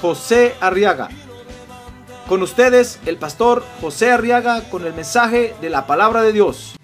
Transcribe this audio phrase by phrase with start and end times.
[0.00, 1.08] José Arriaga.
[2.28, 6.76] Con ustedes, el pastor José Arriaga con el mensaje de la palabra de Dios.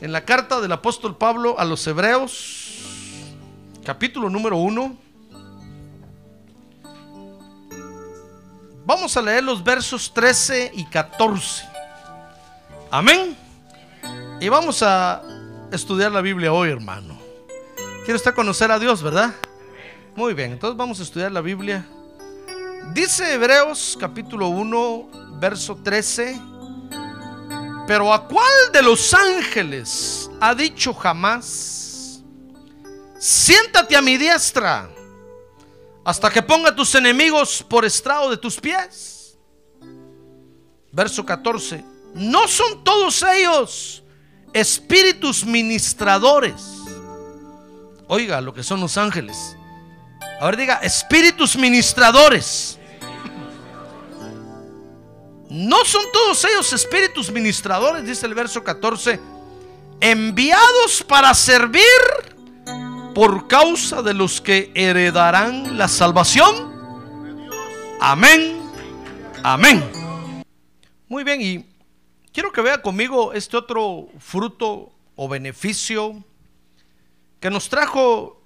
[0.00, 3.32] En la carta del apóstol Pablo a los Hebreos,
[3.84, 5.03] capítulo número 1,
[8.84, 11.64] vamos a leer los versos 13 y 14.
[12.90, 13.36] Amén.
[14.40, 15.22] Y vamos a
[15.72, 17.18] estudiar la Biblia hoy, hermano.
[18.04, 19.34] Quiere usted conocer a Dios, ¿verdad?
[20.14, 21.86] Muy bien, entonces vamos a estudiar la Biblia.
[22.92, 26.40] Dice Hebreos capítulo 1, verso 13.
[27.86, 32.22] Pero ¿a cuál de los ángeles ha dicho jamás,
[33.18, 34.88] siéntate a mi diestra
[36.04, 39.38] hasta que ponga tus enemigos por estrado de tus pies?
[40.92, 41.82] Verso 14.
[42.14, 44.02] ¿No son todos ellos
[44.52, 46.54] espíritus ministradores?
[48.06, 49.56] Oiga lo que son los ángeles.
[50.40, 52.78] A ver, diga, espíritus ministradores.
[55.48, 58.04] ¿No son todos ellos espíritus ministradores?
[58.04, 59.20] Dice el verso 14.
[60.00, 62.33] Enviados para servir
[63.14, 66.74] por causa de los que heredarán la salvación.
[68.00, 68.60] Amén.
[69.42, 69.82] Amén.
[71.08, 71.66] Muy bien, y
[72.32, 76.24] quiero que vea conmigo este otro fruto o beneficio
[77.38, 78.42] que nos trajo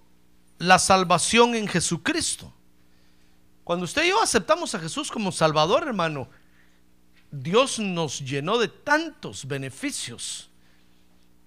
[0.58, 2.52] la salvación en Jesucristo.
[3.64, 6.28] Cuando usted y yo aceptamos a Jesús como Salvador, hermano,
[7.30, 10.50] Dios nos llenó de tantos beneficios.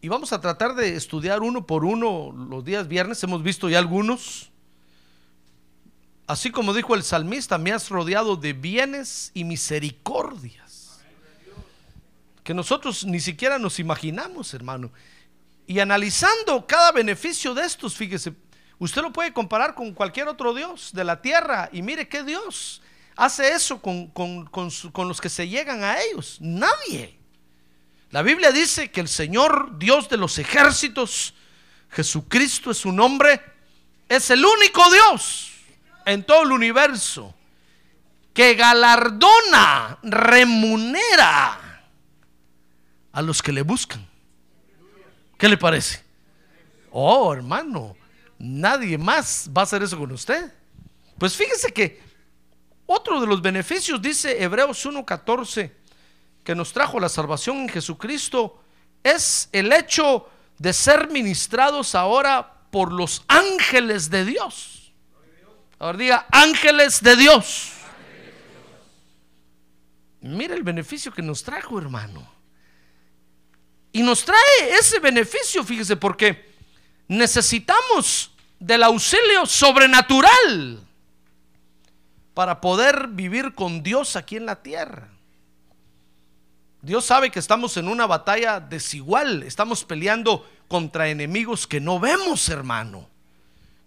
[0.02, 3.24] Y vamos a tratar de estudiar uno por uno los días viernes.
[3.24, 4.50] Hemos visto ya algunos.
[6.26, 11.02] Así como dijo el salmista, me has rodeado de bienes y misericordias.
[12.44, 14.92] Que nosotros ni siquiera nos imaginamos, hermano.
[15.68, 18.34] Y analizando cada beneficio de estos, fíjese,
[18.80, 21.70] usted lo puede comparar con cualquier otro Dios de la tierra.
[21.72, 22.82] Y mire qué Dios
[23.16, 26.38] hace eso con, con, con, con, los que se llegan a ellos?
[26.42, 27.21] Nadie.
[28.12, 31.34] La Biblia dice que el Señor, Dios de los ejércitos,
[31.90, 33.42] Jesucristo es su nombre,
[34.10, 35.52] es el único Dios
[36.06, 37.34] en todo el universo
[38.34, 41.84] que galardona, remunera
[43.14, 44.06] a los que le buscan.
[45.38, 46.04] ¿Qué le parece?
[46.92, 47.96] Oh, hermano,
[48.38, 50.52] nadie más va a hacer eso con usted.
[51.18, 52.02] Pues fíjese que
[52.86, 55.72] otro de los beneficios, dice Hebreos 1.14,
[56.44, 58.64] que nos trajo la salvación en Jesucristo,
[59.04, 64.94] es el hecho de ser ministrados ahora por los ángeles de Dios.
[65.80, 67.72] Ahora diga, ángeles de Dios.
[70.22, 72.32] Mira el beneficio que nos trajo, hermano.
[73.92, 76.54] Y nos trae ese beneficio, fíjese, porque
[77.08, 80.86] necesitamos del auxilio sobrenatural
[82.34, 85.10] para poder vivir con Dios aquí en la tierra.
[86.82, 92.50] Dios sabe que estamos en una batalla desigual, estamos peleando contra enemigos que no vemos,
[92.50, 93.08] hermano.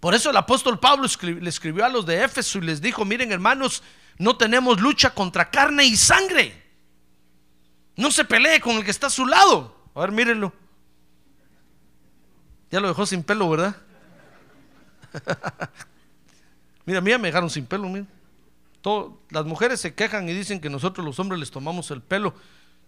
[0.00, 3.32] Por eso el apóstol Pablo le escribió a los de Éfeso y les dijo, miren
[3.32, 3.82] hermanos,
[4.18, 6.62] no tenemos lucha contra carne y sangre.
[7.96, 9.76] No se pelee con el que está a su lado.
[9.94, 10.52] A ver, mírenlo.
[12.70, 13.76] Ya lo dejó sin pelo, ¿verdad?
[16.84, 18.06] mira, mira, me dejaron sin pelo, mira
[19.30, 22.34] las mujeres se quejan y dicen que nosotros los hombres les tomamos el pelo,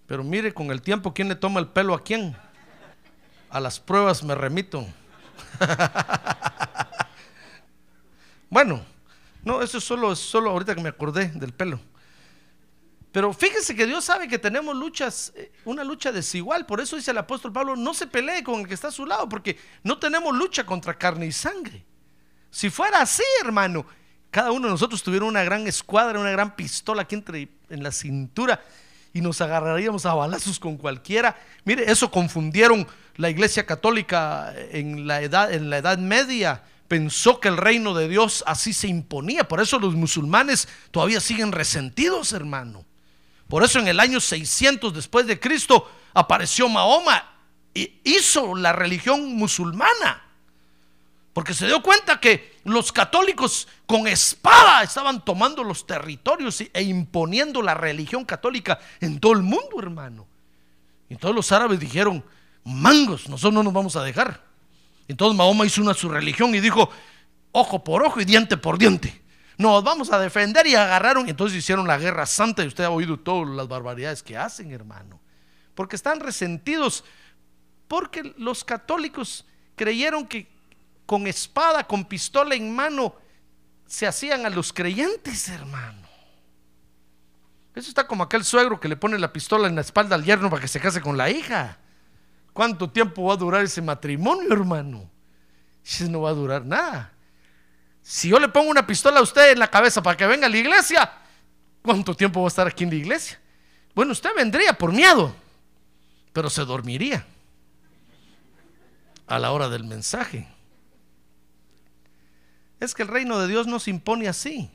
[0.06, 2.36] pero mire con el tiempo quién le toma el pelo a quién.
[3.50, 4.86] A las pruebas me remito.
[8.50, 8.84] bueno,
[9.44, 11.80] no, eso solo es solo ahorita que me acordé del pelo.
[13.10, 16.66] Pero fíjese que Dios sabe que tenemos luchas, eh, una lucha desigual.
[16.66, 19.06] Por eso dice el apóstol Pablo, no se pelee con el que está a su
[19.06, 21.84] lado, porque no tenemos lucha contra carne y sangre.
[22.50, 23.86] Si fuera así, hermano,
[24.30, 27.90] cada uno de nosotros tuviera una gran escuadra, una gran pistola aquí entre, en la
[27.90, 28.60] cintura
[29.16, 31.40] y nos agarraríamos a balazos con cualquiera.
[31.64, 32.86] Mire, eso confundieron
[33.16, 38.08] la iglesia católica en la edad, en la edad media pensó que el reino de
[38.08, 39.48] Dios así se imponía.
[39.48, 42.84] Por eso los musulmanes todavía siguen resentidos, hermano.
[43.48, 47.24] Por eso en el año 600 después de Cristo apareció Mahoma
[47.72, 50.25] y hizo la religión musulmana.
[51.36, 57.60] Porque se dio cuenta que los católicos con espada estaban tomando los territorios e imponiendo
[57.60, 60.26] la religión católica en todo el mundo, hermano.
[61.10, 62.24] Y todos los árabes dijeron,
[62.64, 64.42] mangos, nosotros no nos vamos a dejar.
[65.08, 66.88] Entonces Mahoma hizo una su religión y dijo,
[67.52, 69.20] ojo por ojo y diente por diente.
[69.58, 71.28] Nos vamos a defender y agarraron.
[71.28, 75.20] Entonces hicieron la guerra santa y usted ha oído todas las barbaridades que hacen, hermano.
[75.74, 77.04] Porque están resentidos.
[77.88, 79.44] Porque los católicos
[79.74, 80.55] creyeron que
[81.06, 83.14] con espada, con pistola en mano,
[83.86, 86.06] se hacían a los creyentes, hermano.
[87.74, 90.50] Eso está como aquel suegro que le pone la pistola en la espalda al yerno
[90.50, 91.78] para que se case con la hija.
[92.52, 95.10] ¿Cuánto tiempo va a durar ese matrimonio, hermano?
[95.84, 97.12] Eso no va a durar nada.
[98.02, 100.50] Si yo le pongo una pistola a usted en la cabeza para que venga a
[100.50, 101.12] la iglesia,
[101.82, 103.38] ¿cuánto tiempo va a estar aquí en la iglesia?
[103.94, 105.36] Bueno, usted vendría por miedo,
[106.32, 107.26] pero se dormiría
[109.26, 110.48] a la hora del mensaje.
[112.80, 114.70] Es que el reino de Dios no se impone así.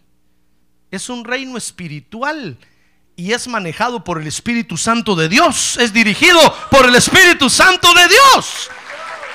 [0.90, 2.58] Es un reino espiritual
[3.16, 5.78] y es manejado por el Espíritu Santo de Dios.
[5.78, 6.40] Es dirigido
[6.70, 8.70] por el Espíritu Santo de Dios.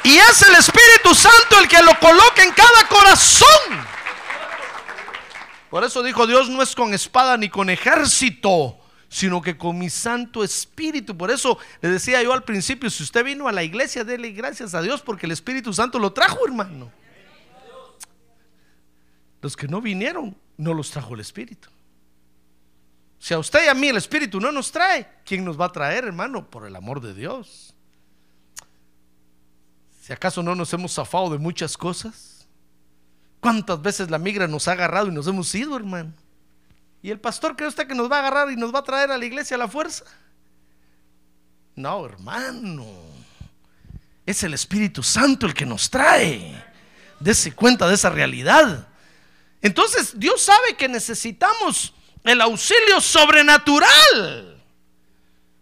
[0.02, 3.86] Y es el Espíritu Santo el que lo coloca en cada corazón.
[5.70, 8.78] Por eso dijo Dios, no es con espada ni con ejército,
[9.08, 11.16] sino que con mi Santo Espíritu.
[11.16, 14.74] Por eso le decía yo al principio, si usted vino a la iglesia, dele gracias
[14.74, 16.90] a Dios porque el Espíritu Santo lo trajo, hermano.
[19.42, 21.68] Los que no vinieron, no los trajo el Espíritu.
[23.18, 25.72] Si a usted y a mí el Espíritu no nos trae, ¿quién nos va a
[25.72, 26.48] traer, hermano?
[26.48, 27.74] Por el amor de Dios.
[30.00, 32.46] Si acaso no nos hemos zafado de muchas cosas.
[33.40, 36.12] ¿Cuántas veces la migra nos ha agarrado y nos hemos ido, hermano?
[37.02, 39.10] ¿Y el pastor cree usted que nos va a agarrar y nos va a traer
[39.10, 40.04] a la iglesia a la fuerza?
[41.74, 42.86] No, hermano.
[44.24, 46.64] Es el Espíritu Santo el que nos trae.
[47.20, 48.88] Dese cuenta de esa realidad.
[49.66, 51.92] Entonces Dios sabe que necesitamos
[52.22, 54.62] el auxilio sobrenatural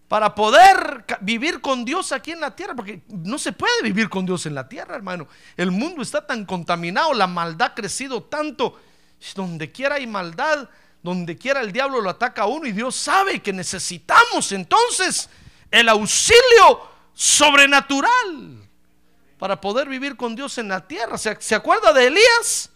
[0.08, 4.26] para poder vivir con Dios aquí en la tierra, porque no se puede vivir con
[4.26, 5.26] Dios en la tierra, hermano.
[5.56, 8.78] El mundo está tan contaminado, la maldad ha crecido tanto,
[9.34, 10.68] donde quiera hay maldad,
[11.02, 15.30] donde quiera el diablo lo ataca a uno y Dios sabe que necesitamos entonces
[15.70, 18.68] el auxilio sobrenatural
[19.38, 21.16] para poder vivir con Dios en la tierra.
[21.16, 22.70] ¿Se, ¿Se acuerda de Elías?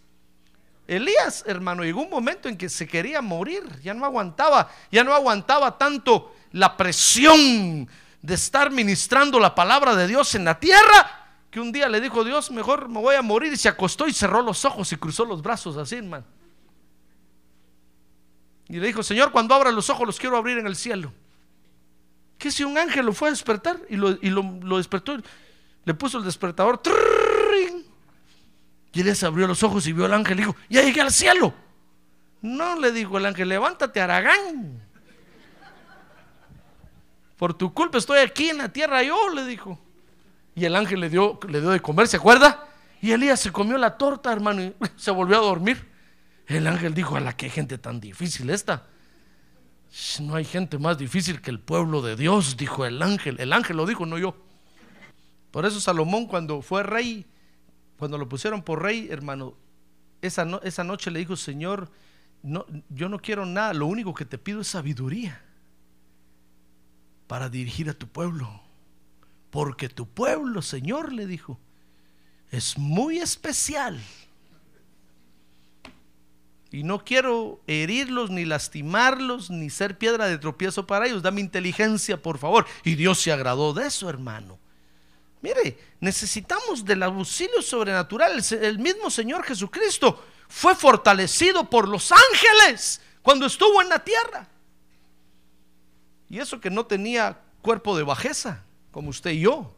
[0.88, 5.14] Elías, hermano, llegó un momento en que se quería morir, ya no aguantaba, ya no
[5.14, 7.86] aguantaba tanto la presión
[8.22, 12.24] de estar ministrando la palabra de Dios en la tierra, que un día le dijo
[12.24, 15.26] Dios, mejor me voy a morir, y se acostó y cerró los ojos y cruzó
[15.26, 16.24] los brazos así, hermano.
[18.70, 21.12] Y le dijo, Señor, cuando abra los ojos los quiero abrir en el cielo.
[22.38, 25.18] Que si un ángel lo fue a despertar y lo, y lo, despertó,
[25.84, 26.80] le puso el despertador,
[28.92, 31.54] Elías abrió los ojos y vio al ángel y dijo, ya llegué al cielo.
[32.40, 34.82] No, le dijo el ángel, levántate, Aragán.
[37.36, 39.78] Por tu culpa estoy aquí en la tierra yo, le dijo.
[40.54, 42.66] Y el ángel le dio, le dio de comer, ¿se acuerda?
[43.00, 45.86] Y Elías se comió la torta, hermano, y se volvió a dormir.
[46.46, 48.86] El ángel dijo, a la que gente tan difícil esta.
[50.20, 53.36] No hay gente más difícil que el pueblo de Dios, dijo el ángel.
[53.38, 54.34] El ángel lo dijo, no yo.
[55.50, 57.26] Por eso Salomón cuando fue rey
[57.98, 59.54] cuando lo pusieron por rey, hermano,
[60.22, 61.90] esa, esa noche le dijo, Señor,
[62.42, 65.42] no, yo no quiero nada, lo único que te pido es sabiduría
[67.26, 68.62] para dirigir a tu pueblo.
[69.50, 71.58] Porque tu pueblo, Señor, le dijo,
[72.50, 74.00] es muy especial.
[76.70, 81.22] Y no quiero herirlos, ni lastimarlos, ni ser piedra de tropiezo para ellos.
[81.22, 82.66] Dame inteligencia, por favor.
[82.84, 84.58] Y Dios se agradó de eso, hermano.
[85.40, 88.42] Mire, necesitamos del auxilio sobrenatural.
[88.50, 94.48] El mismo Señor Jesucristo fue fortalecido por los ángeles cuando estuvo en la tierra.
[96.28, 99.74] Y eso que no tenía cuerpo de bajeza, como usted y yo.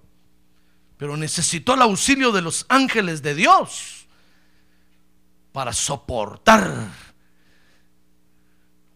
[0.97, 4.07] Pero necesitó el auxilio de los ángeles de Dios
[5.53, 6.89] para soportar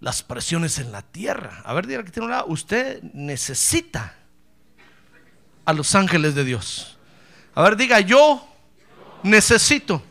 [0.01, 1.63] las presiones en la tierra.
[1.65, 4.15] A ver, diga que tiene una, usted necesita
[5.65, 6.97] a los ángeles de Dios.
[7.55, 8.47] A ver, diga, yo
[9.23, 10.03] necesito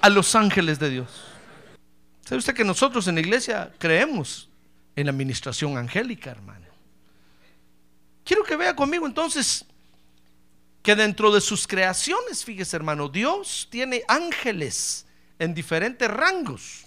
[0.00, 1.08] a los ángeles de Dios.
[2.24, 4.48] ¿Sabe usted que nosotros en la iglesia creemos
[4.96, 6.66] en la administración angélica, hermano?
[8.24, 9.64] Quiero que vea conmigo entonces
[10.82, 15.06] que dentro de sus creaciones, fíjese hermano, Dios tiene ángeles
[15.38, 16.84] en diferentes rangos.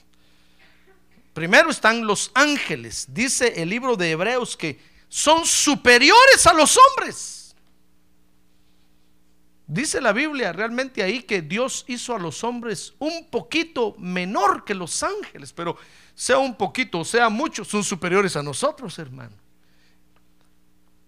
[1.33, 3.07] Primero están los ángeles.
[3.09, 7.44] Dice el libro de Hebreos que son superiores a los hombres.
[9.67, 14.75] Dice la Biblia realmente ahí que Dios hizo a los hombres un poquito menor que
[14.75, 15.75] los ángeles, pero
[16.13, 19.35] sea un poquito o sea mucho, son superiores a nosotros, hermano.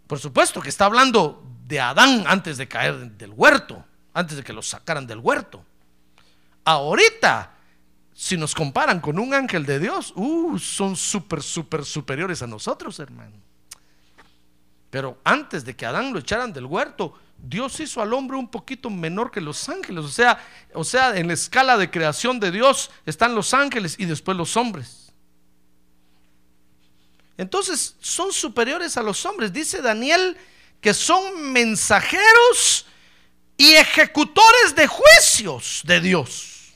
[0.08, 4.54] Por supuesto que está hablando de Adán antes de caer del huerto, antes de que
[4.54, 5.64] los sacaran del huerto.
[6.64, 7.54] Ahorita,
[8.14, 13.00] si nos comparan con un ángel de Dios, uh, son súper, súper superiores a nosotros,
[13.00, 13.36] hermano.
[14.90, 18.90] Pero antes de que Adán lo echaran del huerto, Dios hizo al hombre un poquito
[18.90, 20.04] menor que los ángeles.
[20.04, 24.06] O sea, o sea, en la escala de creación de Dios están los ángeles y
[24.06, 25.14] después los hombres.
[27.38, 29.54] Entonces son superiores a los hombres.
[29.54, 30.38] Dice Daniel
[30.82, 32.86] que son mensajeros
[33.58, 36.74] y ejecutores de juicios de Dios.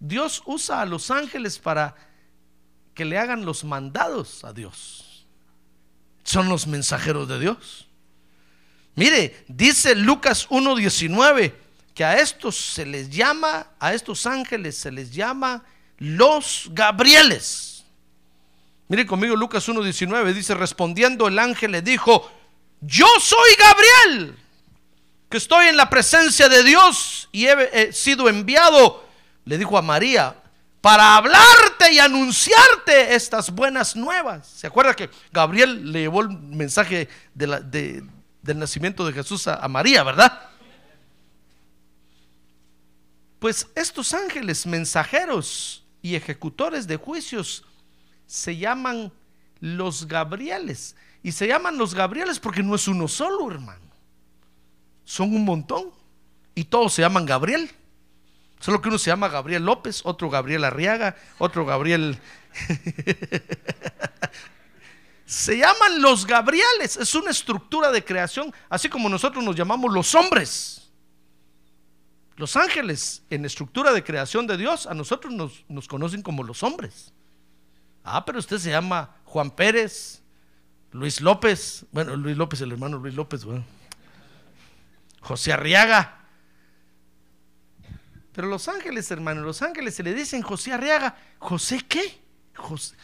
[0.00, 1.94] Dios usa a los ángeles para
[2.94, 5.26] que le hagan los mandados a Dios.
[6.22, 7.83] Son los mensajeros de Dios.
[8.96, 11.52] Mire, dice Lucas 1.19
[11.94, 15.64] que a estos se les llama, a estos ángeles se les llama
[15.98, 17.84] los Gabrieles.
[18.88, 22.30] Mire conmigo Lucas 1.19, dice, respondiendo el ángel le dijo,
[22.80, 24.36] yo soy Gabriel,
[25.28, 29.08] que estoy en la presencia de Dios y he, sido enviado,
[29.46, 30.36] le dijo a María,
[30.80, 34.46] para hablarte y anunciarte estas buenas nuevas.
[34.46, 37.08] ¿Se acuerda que Gabriel le llevó el mensaje
[38.44, 40.50] del nacimiento de Jesús a María, verdad?
[43.38, 47.64] Pues estos ángeles mensajeros y ejecutores de juicios
[48.26, 49.12] se llaman
[49.60, 50.96] los Gabrieles.
[51.22, 53.84] Y se llaman los Gabrieles porque no es uno solo, hermano.
[55.04, 55.90] Son un montón.
[56.54, 57.70] Y todos se llaman Gabriel.
[58.60, 62.18] Solo que uno se llama Gabriel López, otro Gabriel Arriaga, otro Gabriel...
[65.26, 66.96] se llaman los Gabrieles.
[66.96, 70.92] Es una estructura de creación, así como nosotros nos llamamos los hombres.
[72.36, 76.62] Los ángeles en estructura de creación de Dios, a nosotros nos, nos conocen como los
[76.62, 77.12] hombres.
[78.02, 80.22] Ah, pero usted se llama Juan Pérez,
[80.90, 83.64] Luis López, bueno, Luis López, el hermano Luis López, bueno.
[85.20, 86.20] José Arriaga.
[88.32, 91.16] Pero los ángeles, hermano, los ángeles se le dicen José Arriaga.
[91.38, 92.20] ¿José qué?
[92.54, 92.96] José.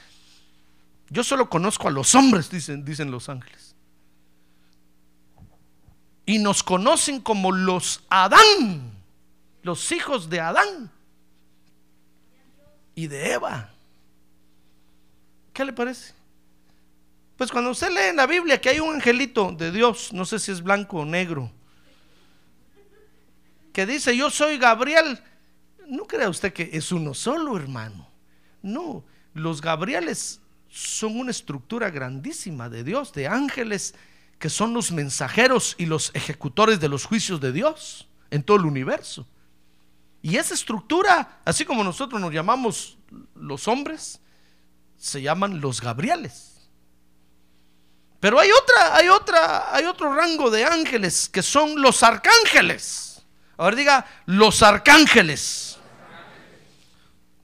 [1.10, 3.74] Yo solo conozco a los hombres, dicen, dicen los ángeles.
[6.24, 8.92] Y nos conocen como los Adán,
[9.62, 10.90] los hijos de Adán
[12.94, 13.70] y de Eva.
[15.52, 16.14] ¿Qué le parece?
[17.36, 20.38] Pues cuando usted lee en la Biblia que hay un angelito de Dios, no sé
[20.38, 21.50] si es blanco o negro,
[23.72, 25.18] que dice, yo soy Gabriel,
[25.88, 28.08] no crea usted que es uno solo, hermano.
[28.62, 29.02] No,
[29.34, 30.39] los Gabrieles
[30.70, 33.94] son una estructura grandísima de Dios, de ángeles
[34.38, 38.64] que son los mensajeros y los ejecutores de los juicios de Dios en todo el
[38.64, 39.26] universo.
[40.22, 42.98] Y esa estructura, así como nosotros nos llamamos
[43.34, 44.20] los hombres,
[44.96, 46.68] se llaman los Gabrieles.
[48.20, 53.22] Pero hay otra, hay otra, hay otro rango de ángeles que son los arcángeles.
[53.56, 55.78] A ver, diga, los arcángeles.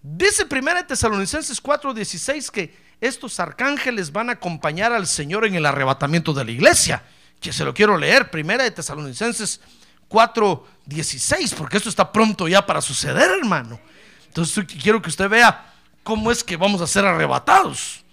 [0.03, 6.33] Dice 1 Tesalonicenses 4:16 que estos arcángeles van a acompañar al Señor en el arrebatamiento
[6.33, 7.03] de la iglesia.
[7.41, 9.61] Que se lo quiero leer, 1 Tesalonicenses
[10.09, 13.79] 4:16, porque esto está pronto ya para suceder, hermano.
[14.27, 18.05] Entonces quiero que usted vea cómo es que vamos a ser arrebatados.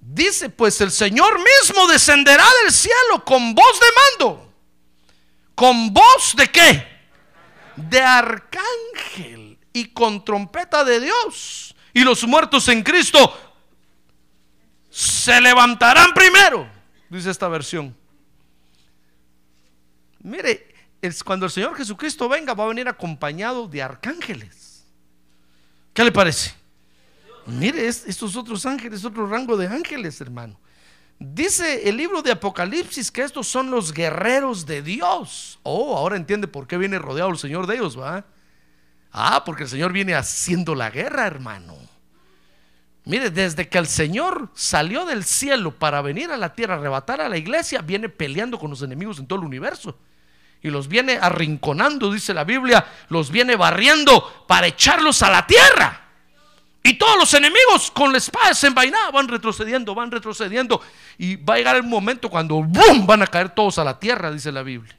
[0.00, 3.86] Dice, pues el Señor mismo descenderá del cielo con voz de
[4.20, 4.52] mando.
[5.54, 6.86] ¿Con voz de qué?
[7.74, 11.74] De arcángel y con trompeta de Dios.
[11.92, 13.45] Y los muertos en Cristo
[14.96, 16.66] se levantarán primero,
[17.10, 17.94] dice esta versión.
[20.20, 20.74] Mire,
[21.22, 24.86] cuando el Señor Jesucristo venga va a venir acompañado de arcángeles.
[25.92, 26.54] ¿Qué le parece?
[27.44, 30.58] Mire, estos otros ángeles, otro rango de ángeles, hermano.
[31.18, 35.58] Dice el libro de Apocalipsis que estos son los guerreros de Dios.
[35.62, 38.24] Oh, ahora entiende por qué viene rodeado el Señor de ellos, ¿va?
[39.12, 41.76] Ah, porque el Señor viene haciendo la guerra, hermano.
[43.06, 47.28] Mire, desde que el Señor salió del cielo para venir a la tierra, arrebatar a
[47.28, 49.96] la iglesia, viene peleando con los enemigos en todo el universo.
[50.60, 56.02] Y los viene arrinconando, dice la Biblia, los viene barriendo para echarlos a la tierra.
[56.82, 60.80] Y todos los enemigos con la espada desenvainada van retrocediendo, van retrocediendo.
[61.16, 63.06] Y va a llegar el momento cuando ¡bum!
[63.06, 64.96] van a caer todos a la tierra, dice la Biblia.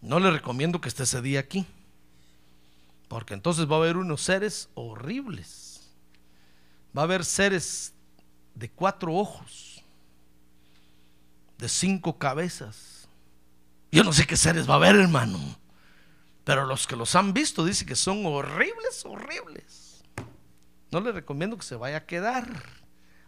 [0.00, 1.66] No le recomiendo que esté ese día aquí.
[3.08, 5.61] Porque entonces va a haber unos seres horribles.
[6.96, 7.94] Va a haber seres
[8.54, 9.82] de cuatro ojos,
[11.58, 13.08] de cinco cabezas.
[13.90, 15.38] Yo no sé qué seres va a haber, hermano.
[16.44, 20.02] Pero los que los han visto dicen que son horribles, horribles.
[20.90, 22.46] No le recomiendo que se vaya a quedar.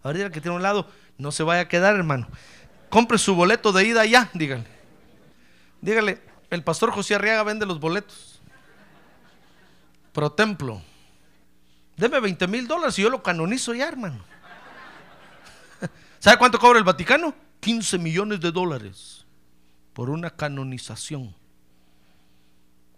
[0.02, 2.28] A ver, que tiene un lado, no se vaya a quedar, hermano.
[2.90, 4.66] Compre su boleto de ida ya, dígale.
[5.80, 8.40] Dígale, el pastor José Arriaga vende los boletos.
[10.12, 10.82] Pro templo.
[11.96, 14.18] Deme 20 mil dólares y yo lo canonizo ya, hermano.
[16.18, 17.34] ¿Sabe cuánto cobra el Vaticano?
[17.60, 19.24] 15 millones de dólares
[19.92, 21.34] por una canonización.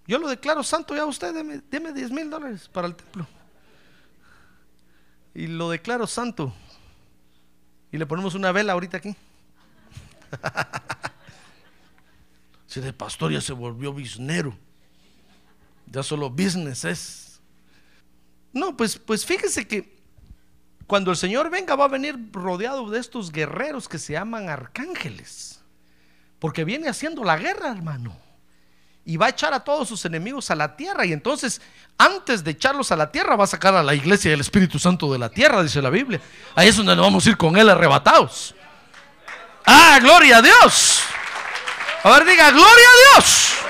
[0.07, 3.27] Yo lo declaro santo ya usted, deme, deme 10 mil dólares para el templo.
[5.35, 6.53] Y lo declaro santo.
[7.93, 9.15] Y le ponemos una vela ahorita aquí.
[12.67, 14.55] Si de pastor ya se volvió biznero.
[15.87, 17.26] Ya solo business es.
[18.57, 20.01] No, pues, pues fíjese que
[20.87, 25.61] cuando el Señor venga va a venir rodeado de estos guerreros que se llaman arcángeles.
[26.39, 28.17] Porque viene haciendo la guerra, hermano.
[29.05, 31.05] Y va a echar a todos sus enemigos a la tierra.
[31.05, 31.61] Y entonces,
[31.99, 35.13] antes de echarlos a la tierra, va a sacar a la iglesia del Espíritu Santo
[35.13, 36.19] de la tierra, dice la Biblia.
[36.55, 38.55] Ahí es donde nos vamos a ir con él arrebatados.
[39.67, 41.03] Ah, gloria a Dios.
[42.05, 43.66] A ver, diga, gloria a Dios.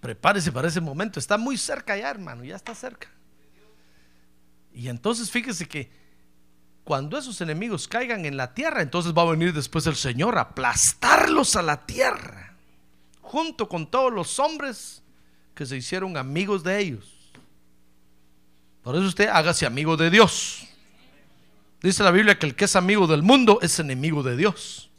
[0.00, 1.18] Prepárese para ese momento.
[1.18, 3.08] Está muy cerca ya, hermano, ya está cerca.
[4.72, 5.90] Y entonces fíjese que
[6.84, 10.42] cuando esos enemigos caigan en la tierra, entonces va a venir después el Señor a
[10.42, 12.54] aplastarlos a la tierra,
[13.20, 15.02] junto con todos los hombres
[15.54, 17.32] que se hicieron amigos de ellos.
[18.82, 20.66] Por eso usted hágase amigo de Dios.
[21.82, 24.90] Dice la Biblia que el que es amigo del mundo es enemigo de Dios.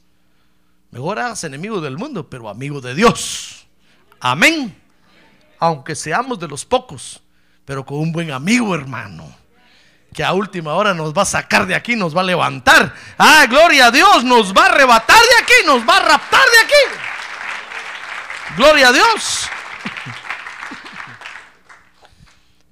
[0.91, 3.65] Mejor hagas enemigo del mundo, pero amigo de Dios.
[4.19, 4.75] Amén.
[5.59, 7.21] Aunque seamos de los pocos,
[7.65, 9.35] pero con un buen amigo, hermano.
[10.13, 12.95] Que a última hora nos va a sacar de aquí, nos va a levantar.
[13.17, 16.59] Ah, gloria a Dios, nos va a arrebatar de aquí, nos va a raptar de
[16.59, 16.95] aquí.
[18.57, 19.49] Gloria a Dios.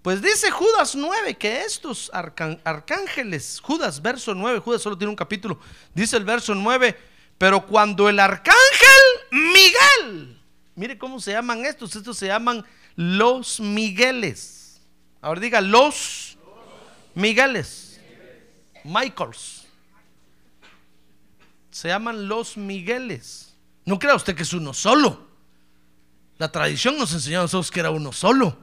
[0.08, 5.60] Pues dice Judas 9 que estos arcángeles, Judas verso 9, Judas solo tiene un capítulo,
[5.94, 6.98] dice el verso 9,
[7.38, 8.56] pero cuando el arcángel
[9.32, 10.37] Miguel,
[10.78, 12.64] mire cómo se llaman estos, estos se llaman
[12.96, 14.80] los Migueles.
[15.20, 16.38] Ahora diga los
[17.16, 18.00] Migueles,
[18.84, 19.66] Michaels.
[21.72, 23.56] Se llaman los Migueles.
[23.86, 25.28] No crea usted que es uno solo.
[26.38, 28.58] La tradición nos enseñó a nosotros que era uno solo.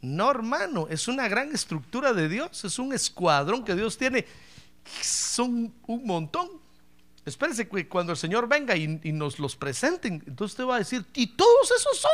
[0.00, 4.26] No, hermano, es una gran estructura de Dios, es un escuadrón que Dios tiene.
[5.02, 6.59] Son un montón.
[7.24, 11.04] Espérese que cuando el Señor venga y, nos los presenten, entonces usted va a decir,
[11.14, 12.10] ¿y todos esos son?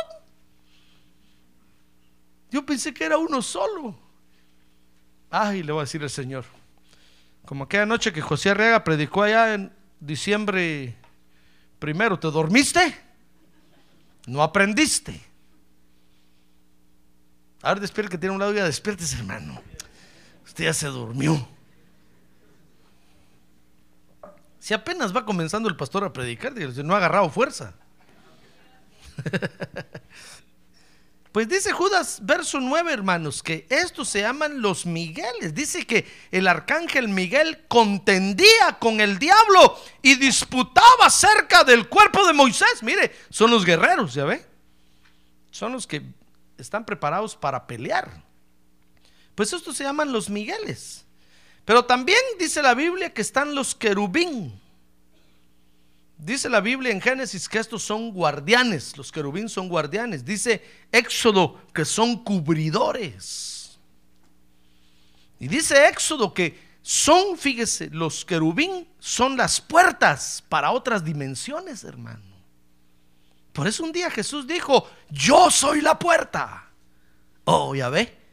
[2.51, 3.97] Yo pensé que era uno solo.
[5.29, 6.45] Ay, le voy a decir el Señor.
[7.45, 10.95] Como aquella noche que José Arriaga predicó allá en diciembre
[11.79, 12.95] primero, ¿te dormiste?
[14.25, 15.21] No aprendiste.
[17.61, 18.67] Ahora despierta que tiene un lado ya
[19.17, 19.61] hermano.
[20.45, 21.56] Usted ya se durmió.
[24.67, 27.73] Si apenas va comenzando el pastor a predicar, no ha agarrado fuerza.
[31.31, 35.53] Pues dice Judas, verso 9, hermanos, que estos se llaman los Migueles.
[35.53, 42.33] Dice que el arcángel Miguel contendía con el diablo y disputaba cerca del cuerpo de
[42.33, 42.81] Moisés.
[42.81, 44.43] Mire, son los guerreros, ¿ya ve?
[45.51, 46.01] Son los que
[46.57, 48.23] están preparados para pelear.
[49.35, 51.06] Pues estos se llaman los Migueles.
[51.67, 54.57] Pero también dice la Biblia que están los querubín.
[56.17, 60.23] Dice la Biblia en Génesis que estos son guardianes, los querubín son guardianes.
[60.23, 63.77] Dice Éxodo que son cubridores.
[65.41, 72.23] Y dice Éxodo que son, fíjese, los querubín son las puertas para otras dimensiones, hermano.
[73.51, 76.69] Por eso un día Jesús dijo, yo soy la puerta.
[77.43, 78.26] Oh, ya ve.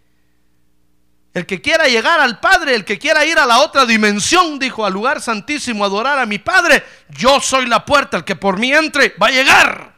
[1.35, 4.87] El que quiera llegar al Padre, el que quiera ir a la otra dimensión, dijo,
[4.87, 8.73] al lugar santísimo, adorar a mi Padre, yo soy la puerta, el que por mí
[8.73, 9.97] entre, va a llegar.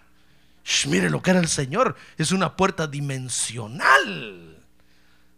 [0.86, 4.56] mire lo que era el Señor, es una puerta dimensional.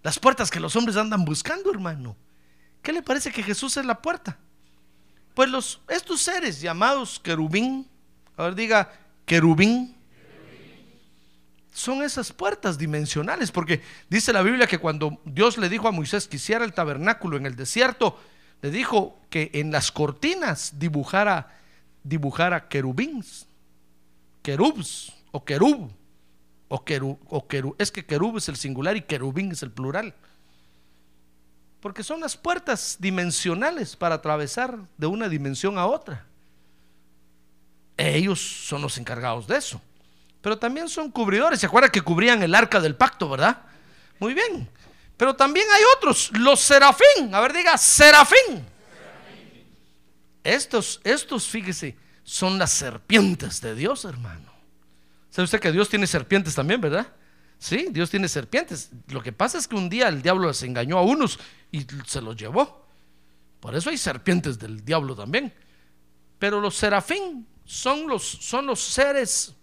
[0.04, 2.16] Las puertas que los hombres andan buscando, hermano.
[2.80, 4.38] ¿Qué le parece que Jesús es la puerta?
[5.34, 7.88] Pues los, estos seres llamados querubín,
[8.36, 8.92] a ver, diga,
[9.26, 9.97] querubín.
[11.78, 16.26] Son esas puertas dimensionales, porque dice la Biblia que cuando Dios le dijo a Moisés
[16.26, 18.18] que hiciera el tabernáculo en el desierto,
[18.62, 21.54] le dijo que en las cortinas dibujara
[22.02, 23.46] dibujara querubins,
[24.42, 25.92] querubs o querub
[26.66, 27.76] o querub, o querub.
[27.78, 30.16] Es que querub es el singular y querubín es el plural.
[31.78, 36.26] Porque son las puertas dimensionales para atravesar de una dimensión a otra.
[37.96, 39.80] Ellos son los encargados de eso.
[40.40, 41.60] Pero también son cubridores.
[41.60, 43.62] ¿Se acuerdan que cubrían el arca del pacto, verdad?
[44.18, 44.68] Muy bien.
[45.16, 47.34] Pero también hay otros, los serafín.
[47.34, 48.64] A ver, diga, serafín.
[50.44, 54.52] Estos, estos, fíjese, son las serpientes de Dios, hermano.
[55.30, 57.08] ¿Sabe usted que Dios tiene serpientes también, verdad?
[57.58, 58.90] Sí, Dios tiene serpientes.
[59.08, 61.38] Lo que pasa es que un día el diablo se engañó a unos
[61.72, 62.86] y se los llevó.
[63.60, 65.52] Por eso hay serpientes del diablo también.
[66.38, 69.54] Pero los serafín son los, son los seres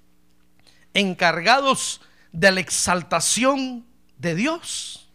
[0.96, 3.86] encargados de la exaltación
[4.18, 5.08] de Dios.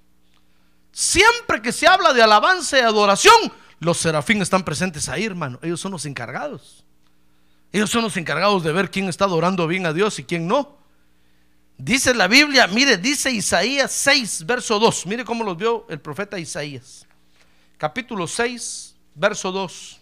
[0.93, 3.35] Siempre que se habla de alabanza y adoración,
[3.81, 5.59] los serafín están presentes ahí, hermano.
[5.63, 6.85] Ellos son los encargados.
[7.73, 10.79] Ellos son los encargados de ver quién está adorando bien a Dios y quién no.
[11.79, 15.07] Dice la Biblia, mire, dice Isaías 6, verso 2.
[15.07, 17.07] Mire cómo los vio el profeta Isaías.
[17.79, 20.00] Capítulo 6, verso 2.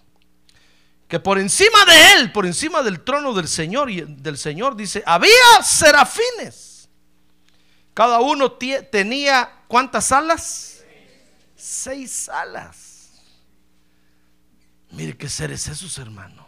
[1.09, 5.03] Que por encima de él, por encima del trono del Señor y del Señor, dice,
[5.07, 6.88] había serafines.
[7.94, 10.85] Cada uno tenía cuántas alas?
[11.57, 13.11] Seis alas.
[14.90, 16.47] Mire qué seres esos, hermano.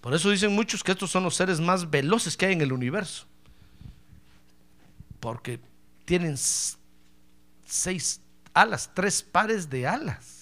[0.00, 2.72] Por eso dicen muchos que estos son los seres más veloces que hay en el
[2.72, 3.26] universo
[5.20, 5.60] porque
[6.04, 6.36] tienen
[7.66, 8.20] seis
[8.54, 10.37] alas, tres pares de alas.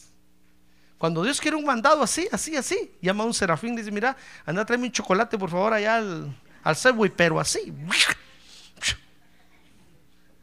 [0.98, 4.16] Cuando Dios quiere un mandado así, así, así, llama a un serafín y dice, mira,
[4.44, 7.72] anda, tráeme un chocolate por favor allá al, al Subway, pero así.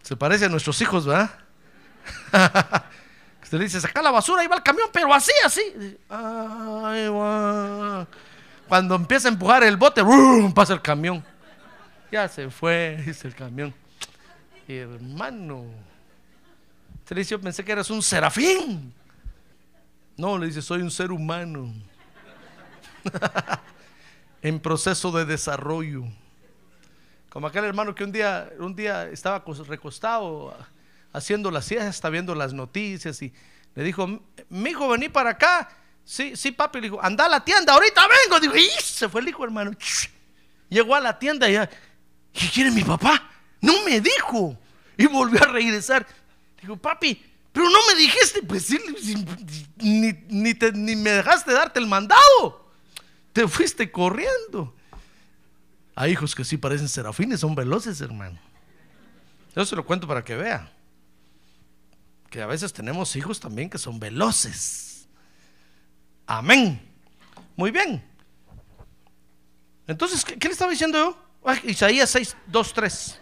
[0.04, 1.32] Se parece a nuestros hijos, ¿verdad?
[3.44, 5.98] Usted le dice, saca la basura, y va el camión, pero así, así.
[8.68, 10.04] Cuando empieza a empujar el bote,
[10.54, 11.24] pasa el camión.
[12.12, 13.74] Ya se fue, dice el camión
[14.68, 15.66] hermano.
[17.06, 18.94] Se le dice, yo pensé que eras un serafín.
[20.18, 21.74] No, le dice, soy un ser humano.
[24.42, 26.04] en proceso de desarrollo.
[27.30, 30.56] Como aquel hermano que un día, un día estaba recostado
[31.14, 33.34] haciendo la siesta, viendo las noticias y
[33.74, 34.08] le dijo,
[34.50, 35.70] mi hijo, vení para acá.
[36.06, 38.40] Sí, sí, papi, le dijo, anda a la tienda, ahorita vengo.
[38.40, 39.72] Digo, y se fue el hijo, hermano.
[40.70, 41.56] Llegó a la tienda y,
[42.34, 43.30] ¿qué quiere mi papá?
[43.62, 44.58] No me dijo.
[44.98, 46.06] Y volvió a regresar.
[46.62, 48.80] Digo, papi, pero no me dijiste, pues sí,
[49.78, 52.72] ni, ni, me dejaste darte el mandado.
[53.32, 54.76] Te fuiste corriendo.
[55.96, 58.40] Hay hijos que sí parecen serafines, son veloces, hermano.
[59.56, 60.74] Yo se lo cuento para que vea.
[62.32, 65.08] Que a veces tenemos hijos también que son veloces.
[66.26, 66.82] Amén.
[67.56, 68.04] Muy bien.
[69.86, 70.98] Entonces, ¿qué, le estaba diciendo
[71.44, 71.60] yo?
[71.66, 73.20] Isaías 6, 2, 3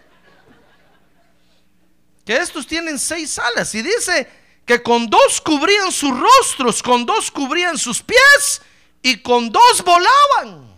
[2.24, 4.30] que estos tienen seis alas y dice
[4.64, 8.62] que con dos cubrían sus rostros, con dos cubrían sus pies
[9.02, 10.72] y con dos volaban.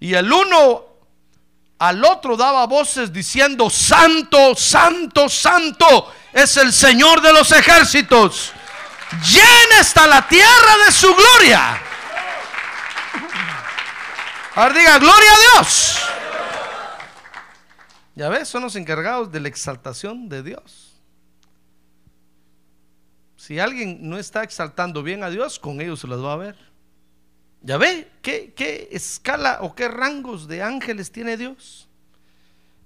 [0.00, 0.84] Y el uno
[1.78, 8.52] al otro daba voces diciendo, Santo, Santo, Santo es el Señor de los ejércitos.
[9.24, 11.82] Llena está la tierra de su gloria.
[14.54, 15.98] Ahora diga, gloria a Dios.
[18.18, 21.00] Ya ves, son los encargados de la exaltación de Dios.
[23.36, 26.56] Si alguien no está exaltando bien a Dios, con ellos se los va a ver.
[27.62, 31.86] Ya ve qué, qué escala o qué rangos de ángeles tiene Dios.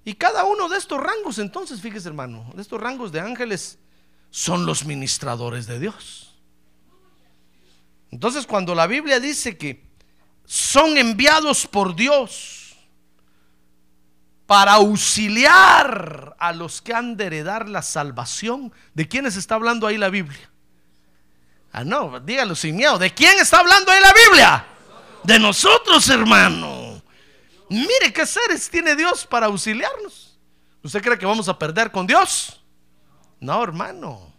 [0.05, 3.79] Y cada uno de estos rangos, entonces, fíjese hermano, de estos rangos de ángeles
[4.29, 6.39] son los ministradores de Dios.
[8.11, 9.83] Entonces, cuando la Biblia dice que
[10.45, 12.62] son enviados por Dios,
[14.45, 18.73] para auxiliar a los que han de heredar la salvación.
[18.93, 20.49] ¿De quiénes está hablando ahí la Biblia?
[21.71, 22.99] Ah, no, dígalo sin miedo.
[22.99, 24.65] ¿De quién está hablando ahí la Biblia?
[25.23, 27.01] De nosotros, hermano.
[27.69, 30.37] Mire qué seres tiene Dios para auxiliarnos.
[30.83, 32.61] ¿Usted cree que vamos a perder con Dios?
[33.39, 34.33] No, hermano.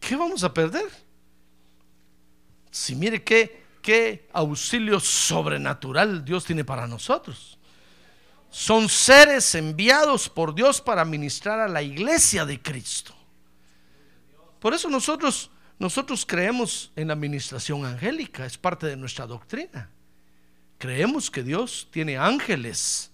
[0.00, 0.90] ¿Qué vamos a perder?
[2.70, 7.53] Si mire qué, qué auxilio sobrenatural Dios tiene para nosotros
[8.54, 13.12] son seres enviados por Dios para ministrar a la iglesia de Cristo.
[14.60, 19.90] Por eso nosotros, nosotros creemos en la administración angélica, es parte de nuestra doctrina.
[20.78, 23.10] Creemos que Dios tiene ángeles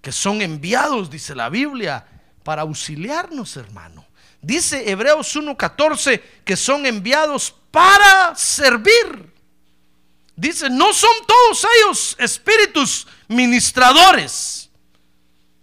[0.00, 2.06] que son enviados, dice la Biblia,
[2.42, 4.06] para auxiliarnos, hermano.
[4.40, 9.30] Dice Hebreos 1:14 que son enviados para servir.
[10.38, 14.70] Dice, no son todos ellos espíritus ministradores.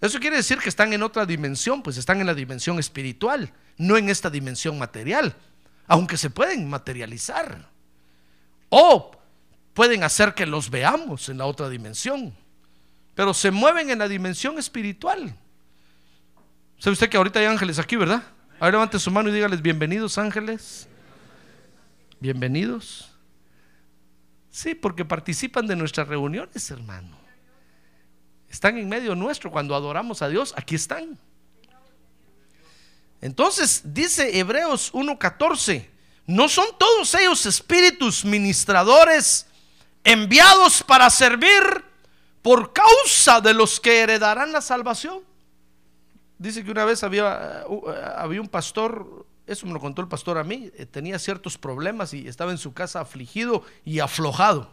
[0.01, 3.95] Eso quiere decir que están en otra dimensión, pues están en la dimensión espiritual, no
[3.95, 5.33] en esta dimensión material,
[5.87, 7.69] aunque se pueden materializar.
[8.67, 9.17] O
[9.73, 12.35] pueden hacer que los veamos en la otra dimensión,
[13.13, 15.37] pero se mueven en la dimensión espiritual.
[16.79, 18.23] ¿Sabe usted que ahorita hay ángeles aquí, verdad?
[18.59, 20.89] A ver, levante su mano y dígales, bienvenidos ángeles.
[22.19, 23.14] Bienvenidos.
[24.55, 27.17] Sí, porque participan de nuestras reuniones, hermano.
[28.49, 30.53] Están en medio nuestro cuando adoramos a Dios.
[30.55, 31.19] Aquí están.
[33.19, 35.89] Entonces dice Hebreos 1.14,
[36.27, 39.45] no son todos ellos espíritus ministradores
[40.05, 41.61] enviados para servir
[42.41, 45.21] por causa de los que heredarán la salvación.
[46.37, 50.37] Dice que una vez había, uh, había un pastor, eso me lo contó el pastor
[50.37, 54.71] a mí, eh, tenía ciertos problemas y estaba en su casa afligido y aflojado.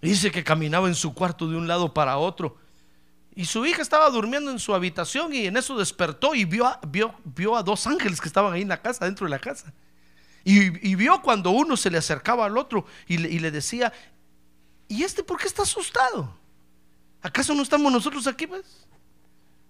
[0.00, 2.56] Dice que caminaba en su cuarto de un lado para otro.
[3.34, 6.80] Y su hija estaba durmiendo en su habitación y en eso despertó y vio a,
[6.86, 9.72] vio, vio a dos ángeles que estaban ahí en la casa, dentro de la casa.
[10.44, 13.92] Y, vio cuando uno se le acercaba al otro y le, y le decía,
[14.88, 16.36] ¿y este por qué está asustado?
[17.22, 18.86] ¿Acaso no estamos nosotros aquí, pues?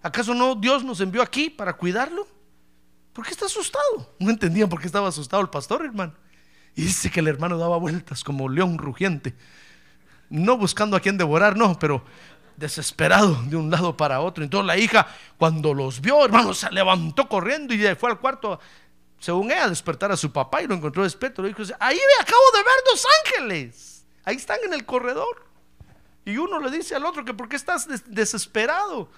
[0.01, 2.27] ¿Acaso no Dios nos envió aquí para cuidarlo?
[3.13, 4.15] ¿Por qué está asustado?
[4.19, 6.13] No entendían por qué estaba asustado el pastor, hermano.
[6.75, 9.35] Y dice que el hermano daba vueltas como león rugiente.
[10.29, 12.03] No buscando a quien devorar, no, pero
[12.57, 14.43] desesperado de un lado para otro.
[14.43, 18.59] Entonces la hija, cuando los vio, hermano, se levantó corriendo y fue al cuarto,
[19.19, 21.43] según ella, a despertar a su papá y lo encontró despierto.
[21.43, 24.05] Le dijo, ahí me acabo de ver dos ángeles.
[24.25, 25.45] Ahí están en el corredor.
[26.25, 29.09] Y uno le dice al otro que por qué estás desesperado.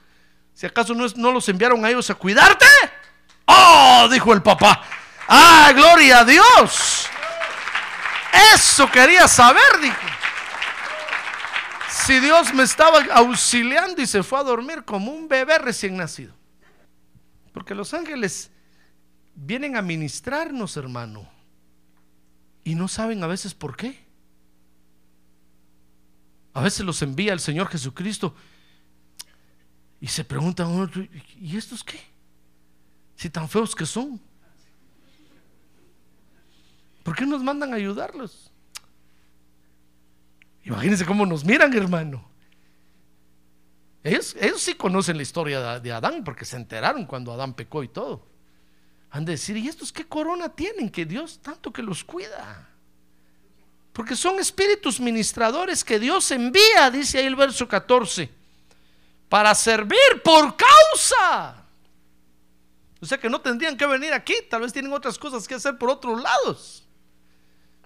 [0.54, 2.66] Si acaso no, no los enviaron a ellos a cuidarte.
[3.58, 4.82] Oh, dijo el papá.
[5.28, 7.08] Ah, gloria a Dios.
[8.54, 9.98] Eso quería saber, dijo.
[11.90, 16.34] Si Dios me estaba auxiliando y se fue a dormir como un bebé recién nacido.
[17.54, 18.52] Porque los ángeles
[19.34, 21.28] vienen a ministrarnos, hermano.
[22.64, 24.06] Y no saben a veces por qué.
[26.54, 28.36] A veces los envía el Señor Jesucristo
[30.00, 30.90] y se preguntan,
[31.40, 32.15] ¿y estos qué?
[33.16, 34.20] Si tan feos que son.
[37.04, 38.52] ¿Por qué nos mandan a ayudarlos?
[40.64, 42.28] Imagínense cómo nos miran, hermano.
[44.04, 47.88] Ellos, ellos sí conocen la historia de Adán porque se enteraron cuando Adán pecó y
[47.88, 48.26] todo.
[49.12, 52.70] Han de decir, ¿y estos qué corona tienen que Dios tanto que los cuida?
[53.94, 58.30] Porque son espíritus ministradores que Dios envía, dice ahí el verso 14,
[59.30, 61.65] para servir por causa.
[63.02, 65.78] O sea que no tendrían que venir aquí, tal vez tienen otras cosas que hacer
[65.78, 66.84] por otros lados.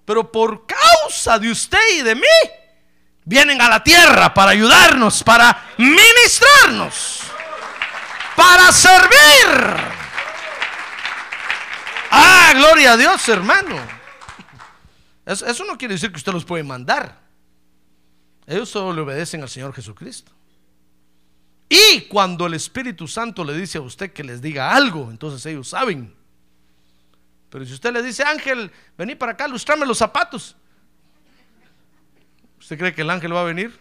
[0.04, 2.22] Pero por causa de usted y de mí,
[3.24, 7.20] vienen a la tierra para ayudarnos, para ministrarnos,
[8.34, 10.00] para servir.
[12.10, 13.76] Ah, gloria a Dios, hermano.
[15.26, 17.20] Eso, no quiere decir que usted los puede mandar.
[18.46, 20.32] Ellos solo le obedecen al Señor Jesucristo.
[21.72, 25.68] Y cuando el Espíritu Santo le dice a usted que les diga algo, entonces ellos
[25.68, 26.12] saben.
[27.48, 30.56] Pero si usted le dice, ángel, vení para acá, lustrame los zapatos.
[32.58, 33.78] ¿Usted cree que el ángel va a venir?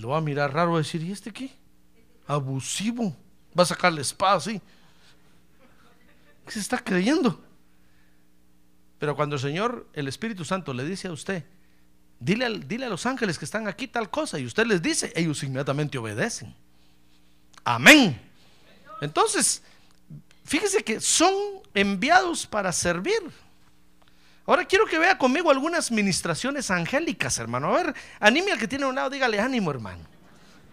[0.00, 1.52] Lo va a mirar raro, va a decir, ¿y este qué?
[2.26, 3.16] Abusivo.
[3.56, 4.60] Va a sacar la espada así.
[6.44, 7.40] ¿Qué se está creyendo?
[8.98, 11.44] Pero cuando el Señor, el Espíritu Santo, le dice a usted,
[12.24, 15.42] dile, dile a los ángeles que están aquí tal cosa, y usted les dice, ellos
[15.42, 16.54] inmediatamente obedecen.
[17.64, 18.20] Amén.
[19.00, 19.62] Entonces,
[20.44, 21.34] fíjese que son
[21.74, 23.20] enviados para servir.
[24.46, 27.68] Ahora quiero que vea conmigo algunas ministraciones angélicas, hermano.
[27.68, 30.04] A ver, anime al que tiene a un lado, dígale ánimo, hermano.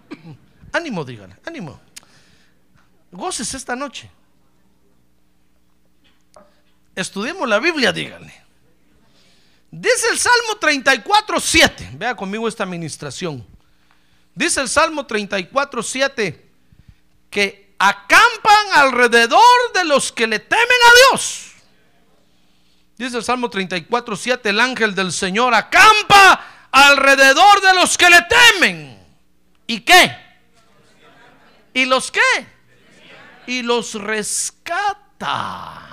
[0.74, 1.80] ánimo, dígale, ánimo.
[3.12, 4.10] Goces esta noche.
[6.96, 8.41] Estudiemos la Biblia, díganle.
[9.72, 11.92] Dice el Salmo 34, 7.
[11.94, 13.48] Vea conmigo esta administración.
[14.36, 16.50] Dice el Salmo 34, 7
[17.30, 19.42] que acampan alrededor
[19.74, 21.54] de los que le temen a Dios.
[22.98, 28.20] Dice el Salmo 34, 7, el ángel del Señor acampa alrededor de los que le
[28.22, 29.04] temen.
[29.66, 30.16] ¿Y qué?
[31.74, 32.20] ¿Y los qué?
[33.48, 35.91] Y los rescata.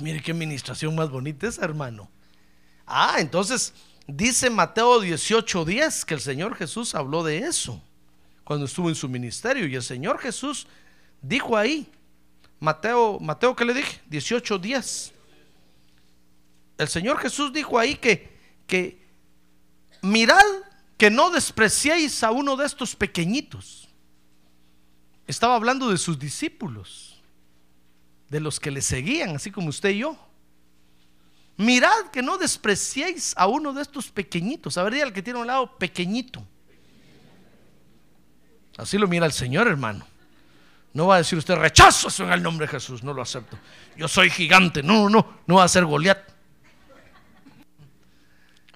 [0.00, 2.10] Mire qué administración más bonita es, hermano.
[2.86, 3.72] Ah, entonces
[4.06, 7.82] dice Mateo 18:10 que el Señor Jesús habló de eso
[8.44, 9.66] cuando estuvo en su ministerio.
[9.66, 10.66] Y el Señor Jesús
[11.22, 11.90] dijo ahí,
[12.60, 14.00] Mateo, Mateo, ¿qué le dije?
[14.10, 15.12] 18:10.
[16.78, 19.00] el Señor Jesús dijo ahí que, que
[20.02, 20.42] mirad
[20.96, 23.88] que no despreciéis a uno de estos pequeñitos.
[25.26, 27.13] Estaba hablando de sus discípulos,
[28.28, 30.16] de los que le seguían, así como usted y yo.
[31.56, 34.76] Mirad que no despreciéis a uno de estos pequeñitos.
[34.76, 36.44] A ver, al que tiene un lado pequeñito.
[38.76, 40.06] Así lo mira el Señor, hermano.
[40.92, 43.58] No va a decir usted rechazo eso en el nombre de Jesús, no lo acepto.
[43.96, 44.82] Yo soy gigante.
[44.82, 46.18] No, no, no va a ser Goliat.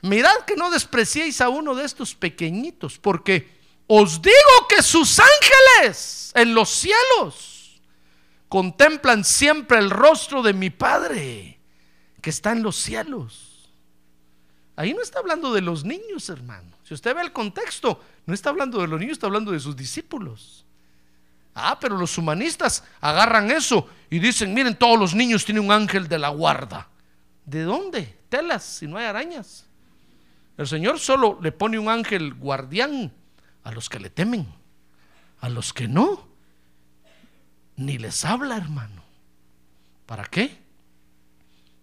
[0.03, 3.59] Mirad que no despreciéis a uno de estos pequeñitos, porque
[3.89, 7.58] os digo que sus ángeles en los cielos
[8.49, 11.59] contemplan siempre el rostro de mi Padre
[12.21, 13.71] que está en los cielos.
[14.77, 16.71] Ahí no está hablando de los niños, hermano.
[16.85, 19.77] Si usted ve el contexto, no está hablando de los niños, está hablando de sus
[19.77, 20.65] discípulos.
[21.55, 26.07] Ah, pero los humanistas agarran eso y dicen, miren, todos los niños tienen un ángel
[26.07, 26.89] de la guarda.
[27.45, 28.17] ¿De dónde?
[28.29, 29.67] Telas, si no hay arañas.
[30.57, 33.13] El Señor solo le pone un ángel guardián
[33.65, 34.47] a los que le temen,
[35.41, 36.28] a los que no,
[37.79, 39.03] ni les habla, hermano.
[40.05, 40.59] ¿Para qué?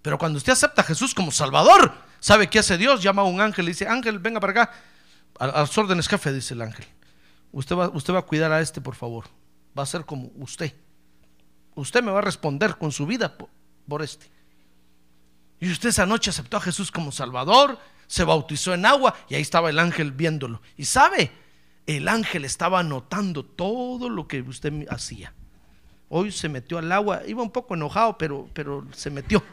[0.03, 3.01] Pero cuando usted acepta a Jesús como Salvador, ¿sabe qué hace Dios?
[3.01, 4.73] Llama a un ángel y dice, ángel, venga para acá.
[5.39, 6.85] A, las órdenes, jefe, dice el ángel.
[7.51, 9.25] Usted va, usted va a cuidar a este, por favor.
[9.77, 10.73] Va a ser como usted.
[11.73, 13.49] Usted me va a responder con su vida por,
[13.87, 14.29] por este.
[15.59, 19.41] Y usted esa noche aceptó a Jesús como Salvador se bautizó en agua y ahí
[19.41, 20.61] estaba el ángel viéndolo.
[20.77, 21.31] Y sabe,
[21.85, 25.33] el ángel estaba notando todo lo que usted hacía.
[26.17, 29.43] Hoy se metió al agua, iba un poco enojado, pero, pero se metió.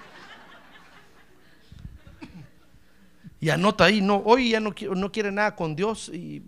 [3.40, 6.40] Y anota ahí, no, hoy ya no, no quiere nada con Dios, y,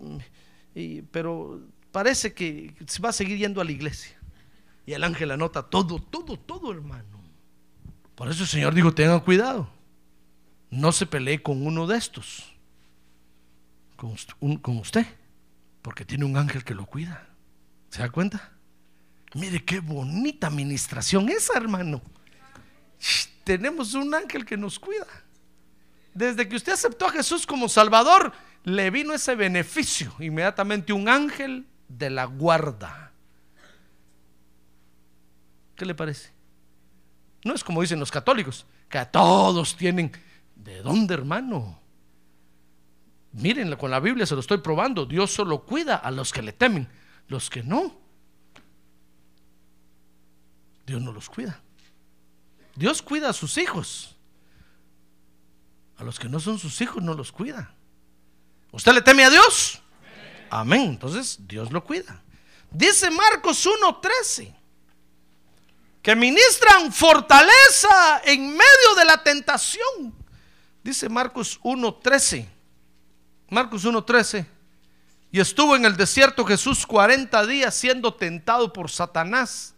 [1.11, 2.72] pero parece que
[3.05, 4.16] va a seguir yendo a la iglesia.
[4.87, 7.20] Y el ángel anota todo, todo, todo, hermano.
[8.14, 9.68] Por eso el Señor dijo, tengan cuidado
[10.74, 12.53] no se pelee con uno de estos,
[13.96, 15.07] con, usted,
[15.83, 17.29] porque tiene un ángel que lo cuida.
[17.90, 18.54] ¿Se da cuenta?
[19.35, 22.01] Mire qué bonita administración esa, hermano.
[23.42, 25.07] tenemos un ángel que nos cuida.
[26.14, 30.14] Desde que usted aceptó a Jesús como Salvador, le vino ese beneficio.
[30.20, 33.12] Inmediatamente un ángel de la guarda.
[35.77, 36.33] ¿Qué le parece?
[37.44, 40.12] No es como dicen los católicos, que todos tienen
[40.64, 41.79] ¿De dónde, hermano?
[43.33, 45.05] Miren, con la Biblia se lo estoy probando.
[45.05, 46.88] Dios solo cuida a los que le temen.
[47.29, 48.01] Los que no,
[50.95, 51.61] Dios no los cuida.
[52.77, 54.15] Dios cuida a sus hijos.
[55.97, 57.75] A los que no son sus hijos no los cuida.
[58.71, 59.83] ¿Usted le teme a Dios?
[60.51, 60.91] Amén.
[60.91, 62.23] Entonces Dios lo cuida.
[62.71, 64.55] Dice Marcos 1:13
[66.01, 70.15] que ministran fortaleza en medio de la tentación.
[70.85, 72.47] Dice Marcos 1.13.
[73.49, 74.47] Marcos 1.13.
[75.33, 79.75] Y estuvo en el desierto Jesús 40 días siendo tentado por Satanás.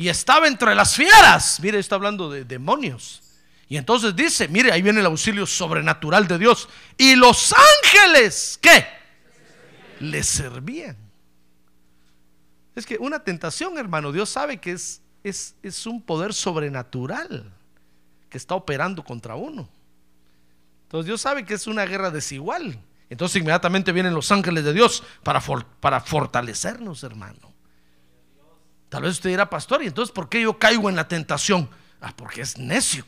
[0.00, 1.60] Y estaba entre las fieras.
[1.60, 3.20] Mire, está hablando de demonios.
[3.68, 6.70] Y entonces dice, mire, ahí viene el auxilio sobrenatural de Dios.
[6.96, 8.86] Y los ángeles, ¿qué?
[9.98, 10.96] Le servían.
[12.74, 17.52] Es que una tentación, hermano, Dios sabe que es, es, es un poder sobrenatural
[18.30, 19.68] que está operando contra uno.
[20.84, 22.80] Entonces Dios sabe que es una guerra desigual.
[23.10, 25.42] Entonces inmediatamente vienen los ángeles de Dios para,
[25.78, 27.49] para fortalecernos, hermano.
[28.90, 31.70] Tal vez usted dirá, pastor, ¿y entonces por qué yo caigo en la tentación?
[32.00, 33.06] Ah, porque es necio.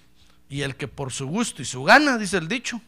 [0.49, 2.81] Y el que por su gusto y su gana, dice el dicho,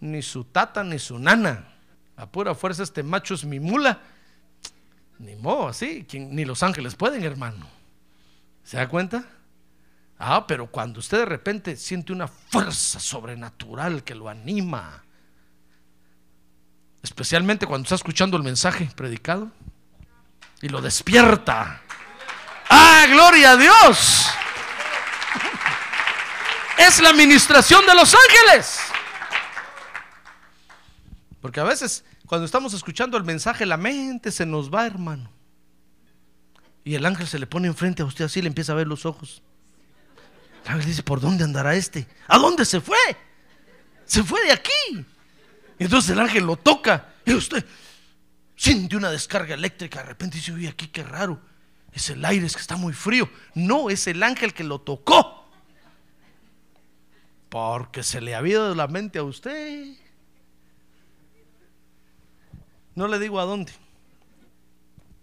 [0.00, 1.74] ni su tata ni su nana.
[2.16, 4.00] A pura fuerza este macho es mi mula.
[5.18, 7.68] Ni modo, así, ni los ángeles pueden, hermano.
[8.64, 9.24] ¿Se da cuenta?
[10.18, 15.02] Ah, pero cuando usted de repente siente una fuerza sobrenatural que lo anima,
[17.02, 19.50] especialmente cuando está escuchando el mensaje predicado
[20.62, 21.82] y lo despierta.
[22.70, 24.30] ¡Ah, gloria a Dios!
[26.78, 28.80] Es la administración de los ángeles.
[31.40, 35.30] Porque a veces cuando estamos escuchando el mensaje la mente se nos va, hermano.
[36.84, 39.04] Y el ángel se le pone enfrente a usted así, le empieza a ver los
[39.04, 39.42] ojos.
[40.64, 42.06] El dice, ¿por dónde andará este?
[42.28, 42.96] ¿A dónde se fue?
[44.04, 45.04] Se fue de aquí.
[45.78, 47.64] entonces el ángel lo toca y usted
[48.56, 50.00] siente una descarga eléctrica.
[50.00, 51.40] De repente dice, uy, aquí qué raro.
[51.92, 53.28] Es el aire, es que está muy frío.
[53.54, 55.48] No, es el ángel que lo tocó.
[57.48, 59.94] Porque se le ha habido la mente a usted.
[62.94, 63.72] No le digo a dónde.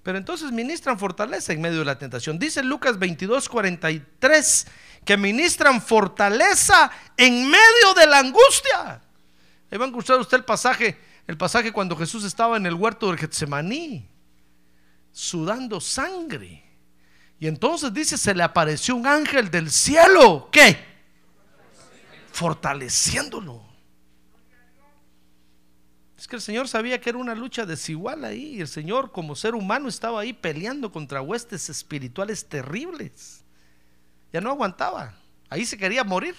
[0.03, 2.39] Pero entonces ministran fortaleza en medio de la tentación.
[2.39, 4.67] Dice Lucas 22, 43
[5.07, 9.01] que ministran fortaleza en medio de la angustia.
[9.71, 10.97] Ahí va a usted el pasaje,
[11.27, 14.05] el pasaje cuando Jesús estaba en el huerto del Getsemaní,
[15.17, 16.63] sudando sangre.
[17.39, 20.47] Y entonces dice, se le apareció un ángel del cielo.
[20.51, 20.77] ¿Qué?
[22.31, 23.65] Fortaleciéndolo.
[26.15, 28.57] Es que el Señor sabía que era una lucha desigual ahí.
[28.57, 33.43] Y el Señor como ser humano estaba ahí peleando contra huestes espirituales terribles.
[34.31, 35.15] Ya no aguantaba.
[35.49, 36.35] Ahí se quería morir.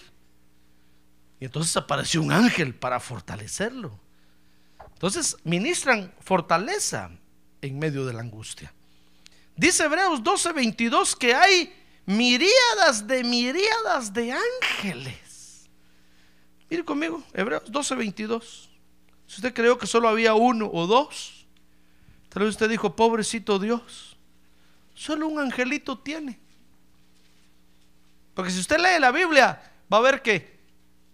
[1.41, 3.99] Y entonces apareció un ángel para fortalecerlo.
[4.95, 7.18] Entonces ministran fortaleza
[7.63, 8.73] en medio de la angustia.
[9.57, 11.73] Dice Hebreos 12:22 que hay
[12.07, 15.69] miríadas de miríadas de ángeles.
[16.71, 18.69] Mire conmigo, Hebreos 12:22.
[19.27, 21.47] Si usted creyó que solo había uno o dos,
[22.29, 24.17] tal vez usted dijo, pobrecito Dios,
[24.95, 26.39] solo un angelito tiene.
[28.35, 29.61] Porque si usted lee la Biblia,
[29.93, 30.59] va a ver que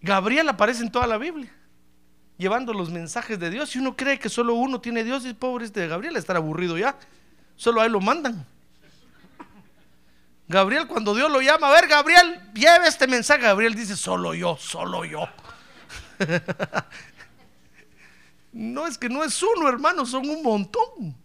[0.01, 1.51] Gabriel aparece en toda la Biblia,
[2.37, 3.75] llevando los mensajes de Dios.
[3.75, 6.97] Y uno cree que solo uno tiene Dios, y pobre este Gabriel, estar aburrido ya.
[7.55, 8.45] Solo a él lo mandan.
[10.47, 13.41] Gabriel, cuando Dios lo llama, a ver, Gabriel, lleve este mensaje.
[13.41, 15.27] Gabriel dice, solo yo, solo yo.
[18.53, 21.15] no es que no es uno, hermano, son un montón.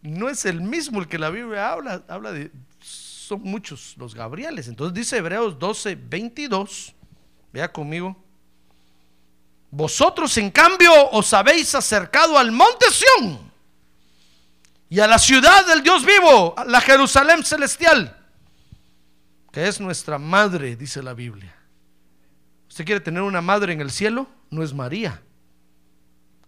[0.00, 2.50] No es el mismo el que la Biblia habla, habla de,
[2.80, 4.66] son muchos los Gabrieles.
[4.66, 6.92] Entonces dice Hebreos 12, 22,
[7.52, 8.21] vea conmigo.
[9.72, 13.50] Vosotros en cambio os habéis acercado al monte Sión
[14.90, 18.14] y a la ciudad del Dios vivo, a la Jerusalén celestial,
[19.50, 21.56] que es nuestra madre, dice la Biblia.
[22.68, 24.28] ¿Usted quiere tener una madre en el cielo?
[24.50, 25.22] No es María,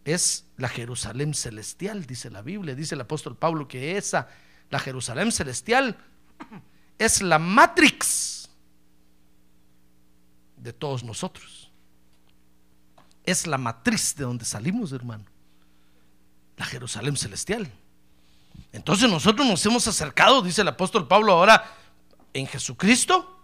[0.04, 2.74] es la Jerusalén celestial, dice la Biblia.
[2.74, 4.28] Dice el apóstol Pablo que esa,
[4.68, 5.96] la Jerusalén celestial,
[6.98, 8.50] es la matrix
[10.58, 11.63] de todos nosotros.
[13.24, 15.24] Es la matriz de donde salimos, hermano.
[16.56, 17.70] La Jerusalén celestial.
[18.72, 21.64] Entonces nosotros nos hemos acercado, dice el apóstol Pablo ahora,
[22.32, 23.40] en Jesucristo,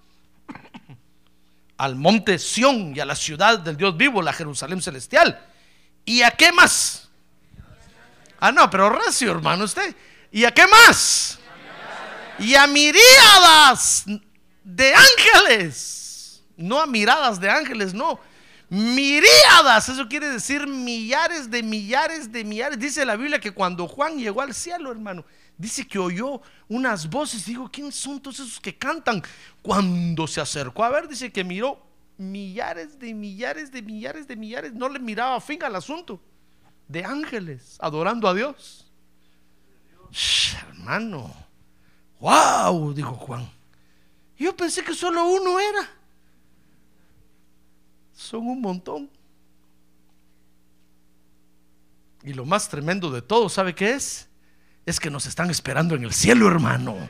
[1.77, 5.47] al monte Sión y a la ciudad del Dios vivo, la Jerusalén celestial.
[6.05, 7.09] ¿Y a qué más?
[8.39, 9.95] Ah, no, pero recio, hermano, usted.
[10.31, 11.39] ¿Y a qué más?
[12.39, 14.05] Y a miríadas
[14.63, 16.43] de ángeles.
[16.57, 18.21] No a miradas de ángeles, no
[18.71, 22.79] miríadas, eso quiere decir millares de millares de millares.
[22.79, 25.25] Dice la Biblia que cuando Juan llegó al cielo, hermano,
[25.59, 27.45] dice que oyó unas voces.
[27.45, 29.23] Digo, ¿quiénes son todos esos que cantan?
[29.61, 31.85] Cuando se acercó a ver, dice que miró
[32.17, 34.73] millares de millares de millares de millares.
[34.73, 36.21] No le miraba fin al asunto.
[36.87, 38.87] De ángeles adorando a Dios.
[40.69, 41.35] hermano,
[42.21, 43.51] wow, dijo Juan.
[44.39, 46.00] Yo pensé que solo uno era
[48.21, 49.11] son un montón.
[52.23, 54.29] Y lo más tremendo de todo, ¿sabe qué es?
[54.85, 57.09] Es que nos están esperando en el cielo, hermano.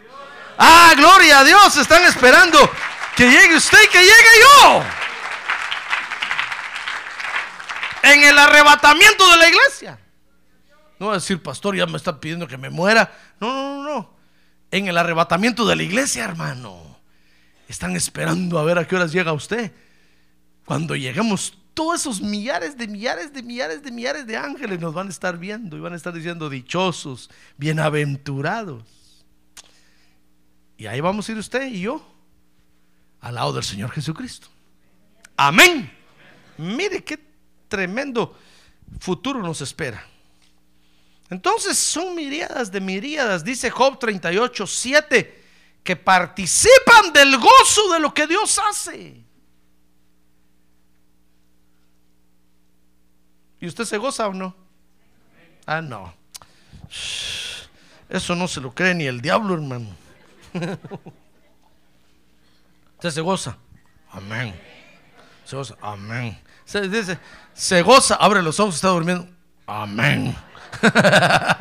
[0.56, 2.58] Ah, gloria a Dios, están esperando
[3.16, 4.12] que llegue usted y que llegue
[4.62, 4.82] yo.
[8.02, 9.98] En el arrebatamiento de la iglesia.
[10.98, 13.12] No va a decir, pastor, ya me está pidiendo que me muera.
[13.40, 14.14] No, no, no, no.
[14.70, 16.98] En el arrebatamiento de la iglesia, hermano.
[17.68, 19.72] Están esperando a ver a qué horas llega usted.
[20.70, 25.08] Cuando lleguemos, todos esos millares de millares de millares de millares de ángeles nos van
[25.08, 28.84] a estar viendo y van a estar diciendo dichosos, bienaventurados.
[30.76, 32.00] Y ahí vamos a ir usted y yo
[33.20, 34.46] al lado del Señor Jesucristo.
[35.36, 35.92] Amén.
[36.56, 37.18] Mire qué
[37.66, 38.38] tremendo
[39.00, 40.06] futuro nos espera.
[41.30, 45.44] Entonces son miríadas de miríadas, dice Job 38, 7,
[45.82, 49.29] que participan del gozo de lo que Dios hace.
[53.60, 54.54] ¿Y usted se goza o no?
[55.66, 56.14] Ah, no.
[58.08, 59.86] Eso no se lo cree ni el diablo, hermano.
[62.94, 63.56] Usted se goza.
[64.10, 64.54] Amén.
[65.44, 65.76] Se goza.
[65.80, 66.38] Amén.
[66.64, 67.18] Se dice,
[67.52, 69.28] se goza, abre los ojos, está durmiendo.
[69.66, 70.34] Amén.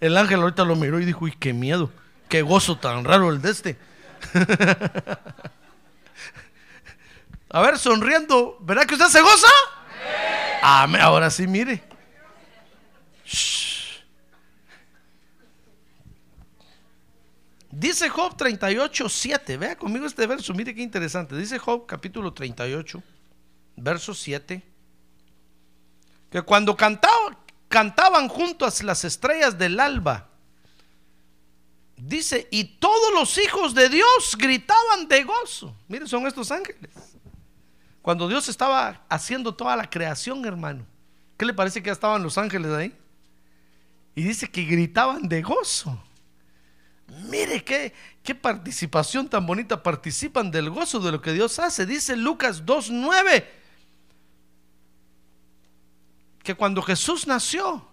[0.00, 1.90] El ángel ahorita lo miró y dijo, uy, qué miedo,
[2.28, 3.78] qué gozo tan raro el de este.
[7.52, 9.46] A ver, sonriendo, ¿verdad que usted se goza?
[10.62, 11.02] Amén.
[11.02, 11.82] Ahora sí, mire.
[17.70, 19.56] Dice Job 38, 7.
[19.58, 21.36] Vea conmigo este verso, mire qué interesante.
[21.36, 23.02] Dice Job capítulo 38,
[23.76, 24.62] verso 7.
[26.30, 27.36] Que cuando cantaba,
[27.68, 30.28] cantaban juntas las estrellas del alba.
[31.96, 35.76] Dice, y todos los hijos de Dios gritaban de gozo.
[35.88, 36.90] Miren, son estos ángeles.
[38.02, 40.84] Cuando Dios estaba haciendo toda la creación, hermano.
[41.36, 42.96] ¿Qué le parece que ya estaban los ángeles ahí?
[44.14, 46.02] Y dice que gritaban de gozo.
[47.28, 49.82] Mire qué, qué participación tan bonita.
[49.82, 51.86] Participan del gozo de lo que Dios hace.
[51.86, 53.44] Dice Lucas 2.9
[56.42, 57.86] que cuando Jesús nació,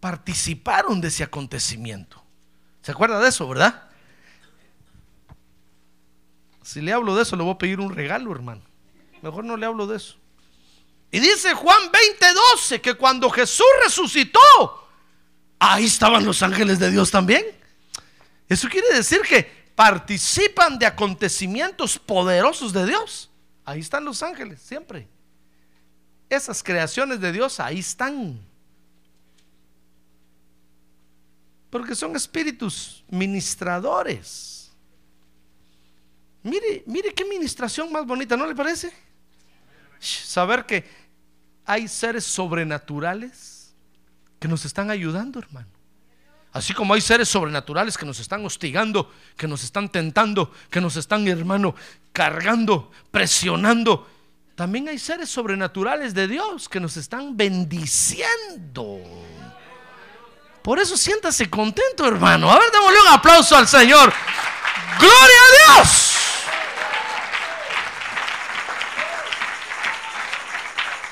[0.00, 2.22] participaron de ese acontecimiento.
[2.80, 3.90] ¿Se acuerda de eso, verdad?
[6.62, 8.62] Si le hablo de eso, le voy a pedir un regalo, hermano.
[9.22, 10.16] Mejor no le hablo de eso.
[11.10, 14.40] Y dice Juan 20:12 que cuando Jesús resucitó,
[15.58, 17.44] ahí estaban los ángeles de Dios también.
[18.48, 19.44] Eso quiere decir que
[19.74, 23.30] participan de acontecimientos poderosos de Dios.
[23.64, 25.08] Ahí están los ángeles, siempre.
[26.28, 28.40] Esas creaciones de Dios ahí están.
[31.70, 34.70] Porque son espíritus ministradores.
[36.42, 39.05] Mire, mire qué ministración más bonita, ¿no le parece?
[39.98, 40.84] Saber que
[41.64, 43.74] hay seres sobrenaturales
[44.38, 45.68] que nos están ayudando, hermano.
[46.52, 50.96] Así como hay seres sobrenaturales que nos están hostigando, que nos están tentando, que nos
[50.96, 51.74] están, hermano,
[52.12, 54.08] cargando, presionando.
[54.54, 59.00] También hay seres sobrenaturales de Dios que nos están bendiciendo.
[60.62, 62.50] Por eso siéntase contento, hermano.
[62.50, 64.12] A ver, démosle un aplauso al Señor.
[64.98, 66.05] ¡Gloria a Dios!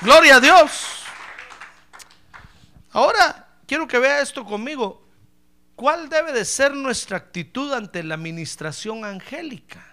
[0.05, 1.03] Gloria a Dios.
[2.91, 5.03] Ahora quiero que vea esto conmigo.
[5.75, 9.83] ¿Cuál debe de ser nuestra actitud ante la administración angélica?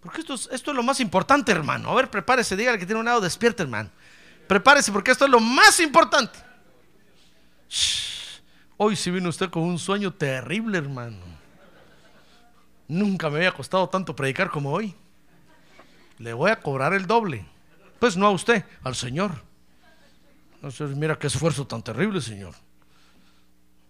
[0.00, 1.90] Porque esto es, esto es lo más importante, hermano.
[1.90, 3.88] A ver, prepárese, dígale que tiene un lado despierto, hermano.
[4.48, 6.40] Prepárese porque esto es lo más importante.
[8.76, 11.24] Hoy si vino usted con un sueño terrible, hermano.
[12.88, 14.92] Nunca me había costado tanto predicar como hoy.
[16.18, 17.46] Le voy a cobrar el doble.
[18.00, 19.44] Pues no a usted, al Señor.
[20.54, 22.54] Entonces, mira qué esfuerzo tan terrible, Señor.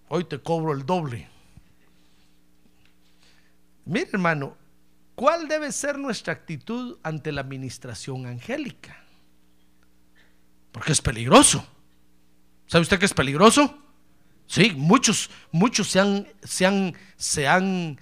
[0.08, 1.28] Hoy te cobro el doble.
[3.84, 4.56] Mire, hermano,
[5.14, 9.02] ¿cuál debe ser nuestra actitud ante la administración angélica?
[10.72, 11.64] Porque es peligroso.
[12.66, 13.78] ¿Sabe usted que es peligroso?
[14.46, 17.98] Sí, muchos, muchos se han, se han, se han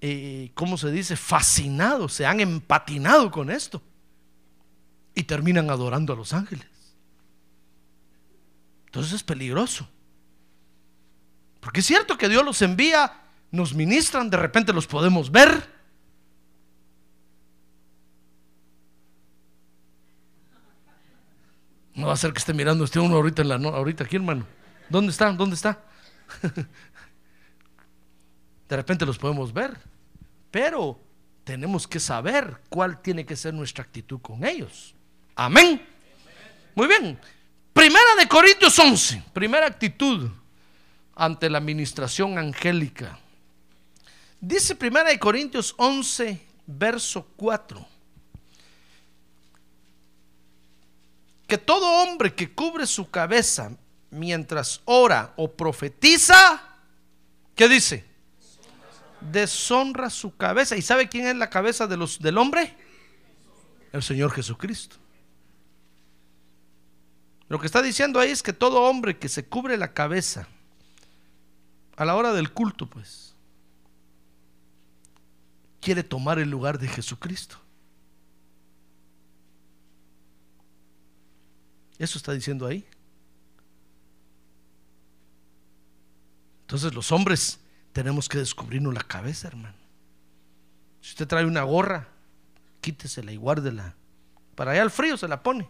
[0.00, 1.16] eh, ¿cómo se dice?
[1.16, 3.80] Fascinado, se han empatinado con esto.
[5.14, 6.66] Y terminan adorando a los ángeles.
[8.86, 9.88] Entonces es peligroso.
[11.60, 13.12] Porque es cierto que Dios los envía,
[13.50, 15.72] nos ministran, de repente los podemos ver.
[21.94, 24.46] No va a ser que esté mirando usted uno ahorita en la ahorita aquí, hermano.
[24.88, 25.32] ¿Dónde está?
[25.32, 25.82] ¿Dónde está?
[28.68, 29.76] De repente los podemos ver,
[30.50, 31.00] pero
[31.44, 34.94] tenemos que saber cuál tiene que ser nuestra actitud con ellos.
[35.36, 35.84] Amén.
[36.74, 37.18] Muy bien.
[37.72, 40.30] Primera de Corintios 11, primera actitud
[41.16, 43.18] ante la administración angélica.
[44.40, 47.86] Dice Primera de Corintios 11, verso 4.
[51.46, 53.72] Que todo hombre que cubre su cabeza
[54.10, 56.62] mientras ora o profetiza,
[57.54, 58.04] ¿qué dice?
[59.20, 60.76] Deshonra su cabeza.
[60.76, 62.76] ¿Y sabe quién es la cabeza de los, del hombre?
[63.92, 64.96] El Señor Jesucristo.
[67.48, 70.48] Lo que está diciendo ahí es que todo hombre que se cubre la cabeza
[71.96, 73.34] a la hora del culto, pues,
[75.80, 77.58] quiere tomar el lugar de Jesucristo.
[81.98, 82.84] Eso está diciendo ahí.
[86.62, 87.60] Entonces los hombres
[87.92, 89.76] tenemos que descubrirnos la cabeza, hermano.
[91.00, 92.08] Si usted trae una gorra,
[92.80, 93.94] quítesela y guárdela.
[94.54, 95.68] Para allá al frío se la pone.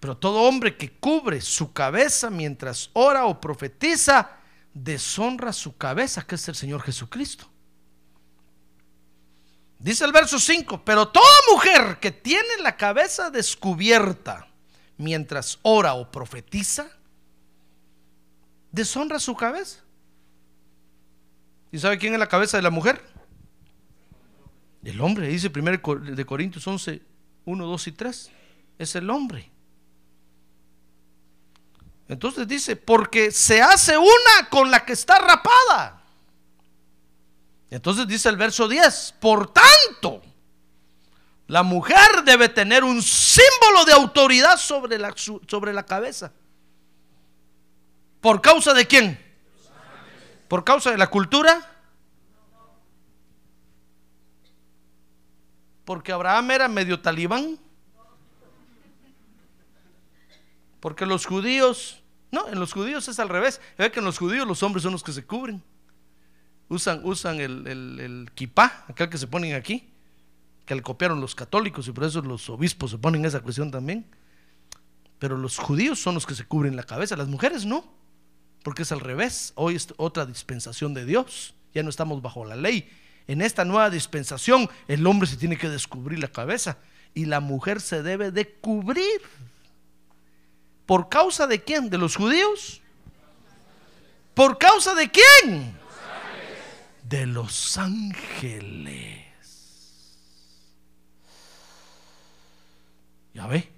[0.00, 4.30] Pero todo hombre que cubre su cabeza mientras ora o profetiza,
[4.72, 7.46] deshonra su cabeza, que es el Señor Jesucristo.
[9.78, 14.46] Dice el verso 5, pero toda mujer que tiene la cabeza descubierta
[14.96, 16.86] mientras ora o profetiza,
[18.72, 19.80] deshonra su cabeza.
[21.72, 23.02] ¿Y sabe quién es la cabeza de la mujer?
[24.82, 25.78] El hombre, dice 1
[26.14, 27.02] de Corintios 11,
[27.44, 28.30] 1, 2 y 3.
[28.78, 29.50] Es el hombre.
[32.10, 36.02] Entonces dice, porque se hace una con la que está rapada.
[37.70, 40.20] Entonces dice el verso 10, por tanto,
[41.46, 46.32] La mujer debe tener un símbolo de autoridad sobre la, sobre la cabeza.
[48.20, 49.18] ¿Por causa de quién?
[50.46, 51.76] ¿Por causa de la cultura?
[55.84, 57.58] Porque Abraham era medio talibán.
[60.80, 61.99] Porque los judíos,
[62.30, 63.60] no, en los judíos es al revés.
[63.76, 65.62] Ve que en los judíos los hombres son los que se cubren.
[66.68, 69.90] Usan, usan el, el, el kipá, aquel que se ponen aquí,
[70.64, 74.06] que le copiaron los católicos y por eso los obispos se ponen esa cuestión también.
[75.18, 77.92] Pero los judíos son los que se cubren la cabeza, las mujeres no,
[78.62, 79.52] porque es al revés.
[79.56, 82.88] Hoy es otra dispensación de Dios, ya no estamos bajo la ley.
[83.26, 86.78] En esta nueva dispensación el hombre se tiene que descubrir la cabeza
[87.14, 89.20] y la mujer se debe de cubrir.
[90.90, 91.88] ¿Por causa de quién?
[91.88, 92.82] ¿De los judíos?
[94.34, 95.72] ¿Por causa de quién?
[97.04, 99.24] De los ángeles.
[103.32, 103.70] Ya ve.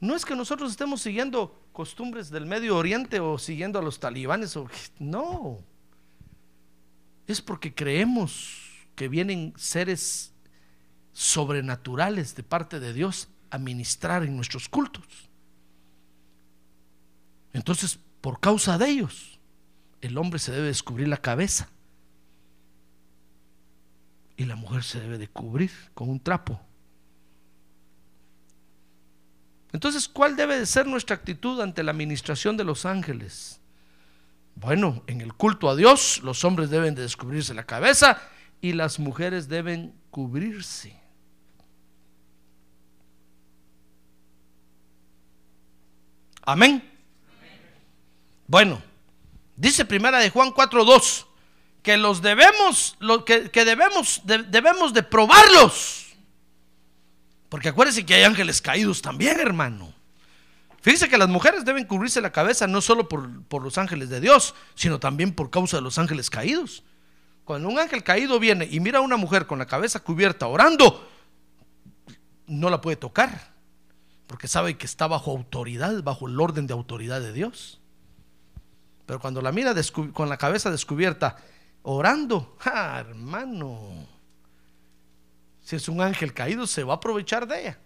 [0.00, 4.56] No es que nosotros estemos siguiendo costumbres del Medio Oriente o siguiendo a los talibanes.
[4.56, 4.66] O,
[4.98, 5.58] no.
[7.26, 8.62] Es porque creemos
[8.94, 10.32] que vienen seres
[11.12, 13.28] sobrenaturales de parte de Dios
[13.58, 15.04] ministrar en nuestros cultos.
[17.52, 19.38] Entonces, por causa de ellos,
[20.00, 21.68] el hombre se debe descubrir la cabeza
[24.36, 26.60] y la mujer se debe de cubrir con un trapo.
[29.72, 33.60] Entonces, ¿cuál debe de ser nuestra actitud ante la administración de los ángeles?
[34.54, 38.20] Bueno, en el culto a Dios, los hombres deben de descubrirse la cabeza
[38.60, 41.05] y las mujeres deben cubrirse.
[46.46, 46.82] Amén.
[48.46, 48.80] Bueno,
[49.56, 51.26] dice primera de Juan 4:2
[51.82, 56.06] que los debemos, que, debemos, de- debemos de probarlos.
[57.48, 59.92] Porque acuérdense que hay ángeles caídos también, hermano.
[60.80, 64.54] Fíjense que las mujeres deben cubrirse la cabeza no solo por los ángeles de Dios,
[64.74, 66.82] sino también por causa de los ángeles caídos.
[67.44, 71.08] Cuando un ángel caído viene y mira a una mujer con la cabeza cubierta orando,
[72.46, 73.52] no la puede tocar,
[74.26, 77.80] porque sabe que está bajo autoridad, bajo el orden de autoridad de Dios.
[79.06, 79.74] Pero cuando la mira
[80.12, 81.36] con la cabeza descubierta,
[81.82, 84.06] orando, ¡ah, hermano!
[85.62, 87.78] Si es un ángel caído, se va a aprovechar de ella.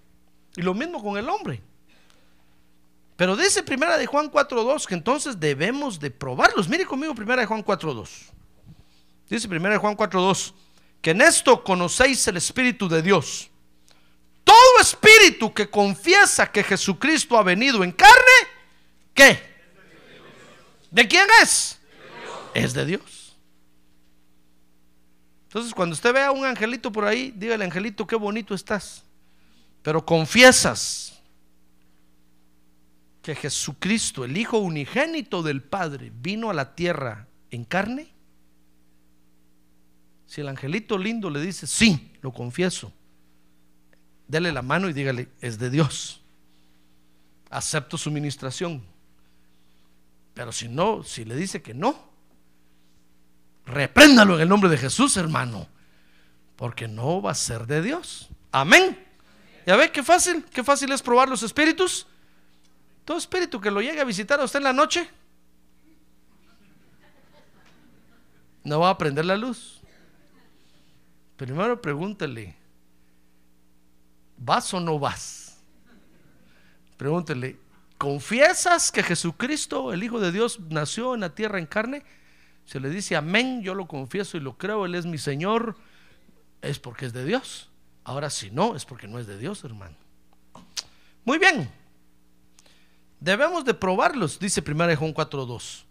[0.56, 1.62] Y lo mismo con el hombre.
[3.16, 6.68] Pero dice primera de Juan 4.2 que entonces debemos de probarlos.
[6.68, 8.08] Mire conmigo primera de Juan 4.2.
[9.28, 10.54] Dice primera de Juan 4.2
[11.02, 13.50] que en esto conocéis el Espíritu de Dios.
[14.44, 18.48] Todo espíritu que confiesa que Jesucristo ha venido en carne,
[19.14, 19.50] ¿qué?
[20.90, 21.78] ¿De quién es?
[22.54, 23.36] Es de Dios.
[25.44, 29.04] Entonces, cuando usted vea a un angelito por ahí, dígale, angelito, qué bonito estás.
[29.82, 31.20] Pero confiesas
[33.22, 38.12] que Jesucristo, el Hijo unigénito del Padre, vino a la tierra en carne.
[40.26, 42.92] Si el angelito lindo le dice, sí, lo confieso,
[44.30, 46.20] dele la mano y dígale, es de Dios.
[47.50, 48.82] Acepto su ministración.
[50.34, 52.10] Pero si no, si le dice que no,
[53.66, 55.66] repréndalo en el nombre de Jesús, hermano.
[56.56, 58.28] Porque no va a ser de Dios.
[58.52, 58.98] Amén.
[59.66, 60.44] ¿Ya ve qué fácil?
[60.52, 62.06] Qué fácil es probar los espíritus.
[63.04, 65.08] Todo espíritu que lo llegue a visitar a usted en la noche,
[68.62, 69.80] no va a prender la luz.
[71.36, 72.54] Primero pregúntele,
[74.40, 75.58] ¿vas o no vas?
[76.96, 77.58] Pregúntele,
[77.96, 82.02] ¿confiesas que Jesucristo, el Hijo de Dios, nació en la tierra en carne?
[82.64, 85.76] Se le dice amén, yo lo confieso y lo creo, Él es mi Señor,
[86.62, 87.70] es porque es de Dios.
[88.04, 89.96] Ahora si no, es porque no es de Dios, hermano.
[91.24, 91.70] Muy bien.
[93.20, 95.84] Debemos de probarlos, dice Primera de Juan 4.2.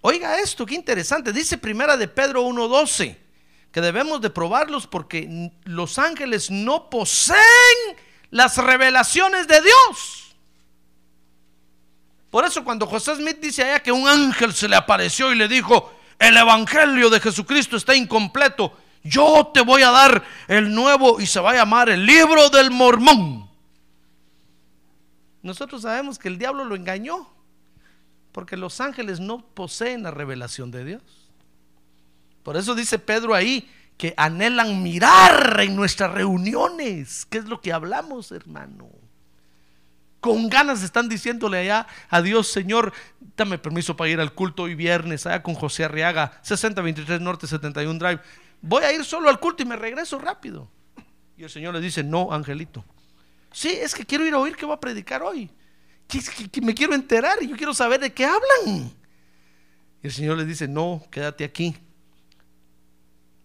[0.00, 1.32] Oiga esto, qué interesante.
[1.32, 3.21] Dice Primera de Pedro 1.12
[3.72, 7.38] que debemos de probarlos porque los ángeles no poseen
[8.30, 10.36] las revelaciones de Dios.
[12.30, 15.48] Por eso cuando José Smith dice allá que un ángel se le apareció y le
[15.48, 21.26] dijo, el evangelio de Jesucristo está incompleto, yo te voy a dar el nuevo y
[21.26, 23.50] se va a llamar el libro del mormón.
[25.42, 27.28] Nosotros sabemos que el diablo lo engañó,
[28.30, 31.21] porque los ángeles no poseen la revelación de Dios.
[32.42, 37.72] Por eso dice Pedro ahí que anhelan mirar en nuestras reuniones, ¿qué es lo que
[37.72, 38.90] hablamos, hermano?
[40.20, 42.92] Con ganas están diciéndole allá a Dios, Señor,
[43.36, 47.98] dame permiso para ir al culto hoy viernes, allá con José Arriaga, 6023 Norte 71
[47.98, 48.20] Drive.
[48.60, 50.70] Voy a ir solo al culto y me regreso rápido.
[51.36, 52.84] Y el Señor le dice, no, angelito.
[53.50, 55.50] Sí, es que quiero ir a oír qué va a predicar hoy.
[56.06, 58.92] Que, me quiero enterar y yo quiero saber de qué hablan.
[60.02, 61.76] Y el Señor le dice, no, quédate aquí.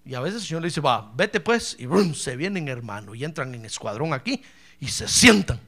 [0.07, 1.75] Y a veces el Señor le dice, va, vete pues.
[1.77, 4.41] Y brum, se vienen hermano y entran en escuadrón aquí
[4.79, 5.59] y se sientan.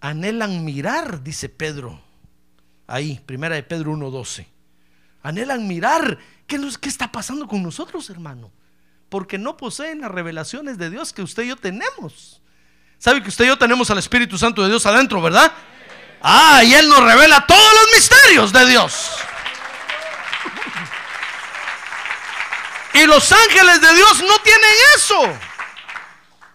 [0.00, 2.00] Anhelan mirar, dice Pedro.
[2.86, 4.46] Ahí, primera de Pedro 1.12.
[5.22, 8.50] Anhelan mirar qué, qué está pasando con nosotros, hermano.
[9.10, 12.40] Porque no poseen las revelaciones de Dios que usted y yo tenemos.
[12.98, 15.52] ¿Sabe que usted y yo tenemos al Espíritu Santo de Dios adentro, verdad?
[16.22, 19.10] Ah, y Él nos revela todos los misterios de Dios.
[22.94, 25.38] Y los ángeles de Dios no tienen eso.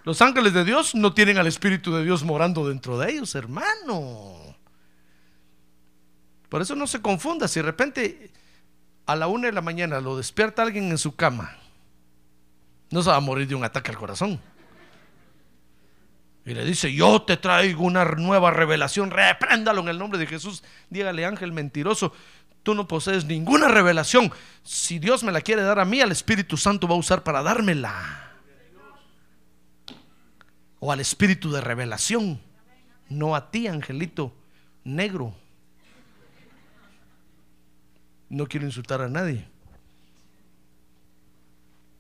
[0.06, 4.56] Los ángeles de Dios no tienen al Espíritu de Dios morando dentro de ellos, hermano.
[6.48, 7.48] Por eso no se confunda.
[7.48, 8.32] Si de repente
[9.06, 11.58] a la una de la mañana lo despierta alguien en su cama,
[12.90, 14.40] no se va a morir de un ataque al corazón.
[16.46, 20.64] Y le dice, yo te traigo una nueva revelación, repréndalo en el nombre de Jesús.
[20.90, 22.14] Dígale, ángel mentiroso,
[22.70, 24.32] tú no posees ninguna revelación.
[24.62, 27.42] Si Dios me la quiere dar a mí, al Espíritu Santo va a usar para
[27.42, 28.32] dármela.
[30.80, 32.40] O al Espíritu de revelación,
[33.10, 34.32] no a ti, angelito
[34.84, 35.34] negro.
[38.30, 39.48] No quiero insultar a nadie.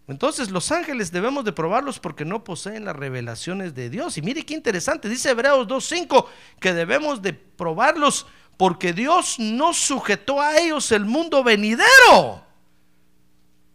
[0.07, 4.19] Entonces los ángeles debemos de probarlos porque no poseen las revelaciones de Dios.
[4.19, 6.27] Y mire qué interesante, dice Hebreos 2.5
[6.59, 8.27] que debemos de probarlos
[8.59, 12.43] porque Dios no sujetó a ellos el mundo venidero.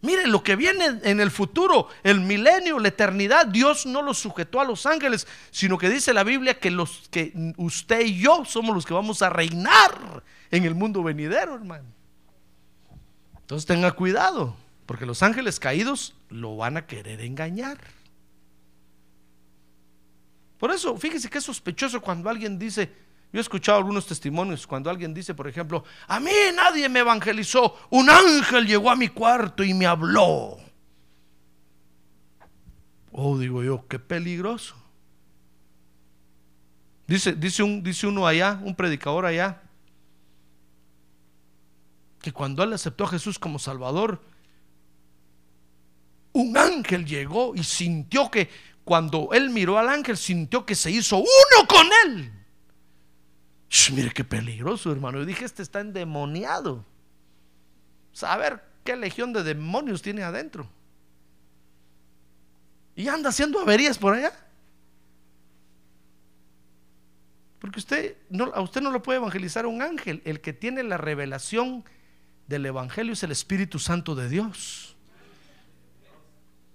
[0.01, 4.61] Mire lo que viene en el futuro, el milenio, la eternidad, Dios no lo sujetó
[4.61, 8.75] a los ángeles, sino que dice la Biblia que los que usted y yo somos
[8.75, 11.89] los que vamos a reinar en el mundo venidero, hermano.
[13.39, 14.55] Entonces tenga cuidado.
[14.85, 17.79] Porque los ángeles caídos lo van a querer engañar.
[20.59, 23.04] Por eso, fíjese que es sospechoso cuando alguien dice,
[23.35, 27.77] yo he escuchado algunos testimonios, cuando alguien dice, por ejemplo, a mí nadie me evangelizó,
[27.89, 30.57] un ángel llegó a mi cuarto y me habló.
[33.11, 34.77] Oh, digo yo, qué peligroso.
[37.07, 39.63] Dice, dice, un, dice uno allá, un predicador allá,
[42.21, 44.23] que cuando él aceptó a Jesús como Salvador,
[46.31, 48.49] un ángel llegó y sintió que
[48.85, 52.44] cuando él miró al ángel, sintió que se hizo uno con él.
[53.93, 55.19] Mire qué peligroso, hermano.
[55.19, 56.85] Yo dije, este está endemoniado.
[58.11, 60.69] Saber qué legión de demonios tiene adentro.
[62.95, 64.31] Y anda haciendo averías por allá.
[67.59, 70.21] Porque usted no, a usted no lo puede evangelizar un ángel.
[70.23, 71.83] El que tiene la revelación
[72.47, 74.95] del Evangelio es el Espíritu Santo de Dios.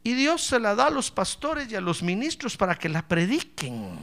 [0.03, 3.07] Y Dios se la da a los pastores y a los ministros para que la
[3.07, 3.99] prediquen.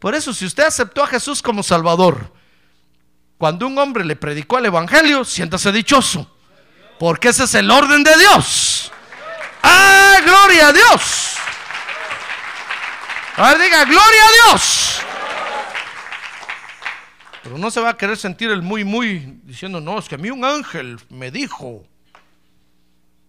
[0.00, 2.32] Por eso, si usted aceptó a Jesús como Salvador,
[3.38, 6.28] cuando un hombre le predicó el Evangelio, siéntase dichoso.
[6.98, 8.90] Porque ese es el orden de Dios.
[9.62, 11.36] ¡Ah, gloria a Dios!
[13.36, 15.00] A ver, diga, gloria a Dios.
[17.42, 20.18] Pero no se va a querer sentir el muy, muy diciendo, no, es que a
[20.18, 21.84] mí un ángel me dijo.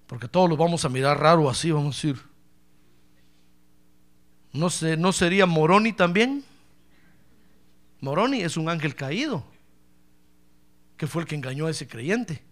[0.08, 2.22] Porque todos los vamos a mirar raro así, vamos a decir.
[4.54, 6.46] ¿No, sé, ¿No sería Moroni también?
[8.02, 9.46] Moroni es un ángel caído,
[10.98, 12.44] que fue el que engañó a ese creyente.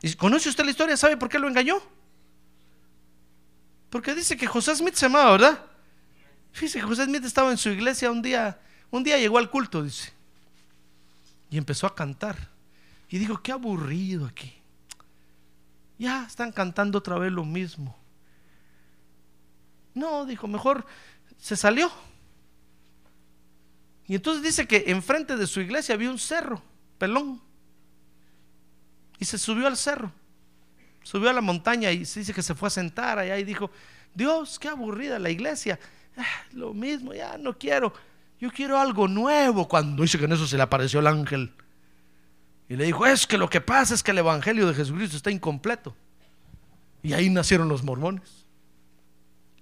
[0.00, 0.96] ¿Y conoce usted la historia?
[0.96, 1.80] ¿Sabe por qué lo engañó?
[3.90, 5.64] Porque dice que José Smith se llamaba, ¿verdad?
[6.52, 8.58] Fíjese que José Smith estaba en su iglesia un día,
[8.90, 10.12] un día llegó al culto, dice,
[11.50, 12.50] y empezó a cantar.
[13.08, 14.54] Y dijo, qué aburrido aquí.
[15.98, 17.96] Ya están cantando otra vez lo mismo.
[19.94, 20.86] No, dijo, mejor
[21.38, 21.90] se salió.
[24.08, 26.62] Y entonces dice que enfrente de su iglesia había un cerro,
[26.96, 27.40] pelón.
[29.18, 30.10] Y se subió al cerro.
[31.02, 33.70] Subió a la montaña y se dice que se fue a sentar allá y dijo,
[34.14, 35.78] Dios, qué aburrida la iglesia.
[36.16, 37.92] Ah, lo mismo, ya no quiero.
[38.40, 39.68] Yo quiero algo nuevo.
[39.68, 41.52] Cuando dice que en eso se le apareció el ángel.
[42.68, 45.30] Y le dijo, es que lo que pasa es que el Evangelio de Jesucristo está
[45.30, 45.94] incompleto.
[47.02, 48.46] Y ahí nacieron los mormones.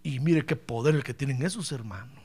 [0.05, 2.16] Y mire qué poder el que tienen esos hermanos.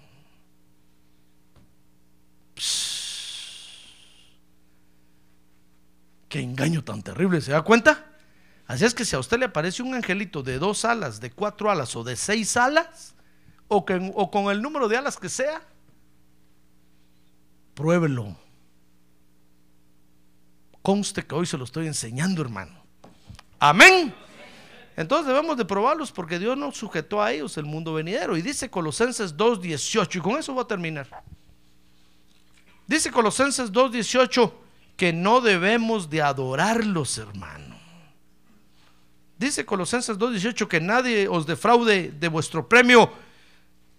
[6.29, 8.07] Qué engaño tan terrible, ¿se da cuenta?
[8.67, 11.69] Así es que si a usted le aparece un angelito de dos alas, de cuatro
[11.69, 13.15] alas o de seis alas,
[13.67, 13.85] o,
[14.15, 15.61] o con el número de alas que sea,
[17.73, 18.37] pruébelo
[20.81, 22.71] Conste que hoy se lo estoy enseñando, hermano.
[23.59, 24.13] Amén.
[24.97, 28.35] Entonces debemos de probarlos porque Dios nos sujetó a ellos el mundo venidero.
[28.35, 31.07] Y dice Colosenses 2.18, y con eso voy a terminar.
[32.87, 34.53] Dice Colosenses 2.18
[34.97, 37.79] que no debemos de adorarlos, hermano.
[39.37, 43.11] Dice Colosenses 2.18 que nadie os defraude de vuestro premio,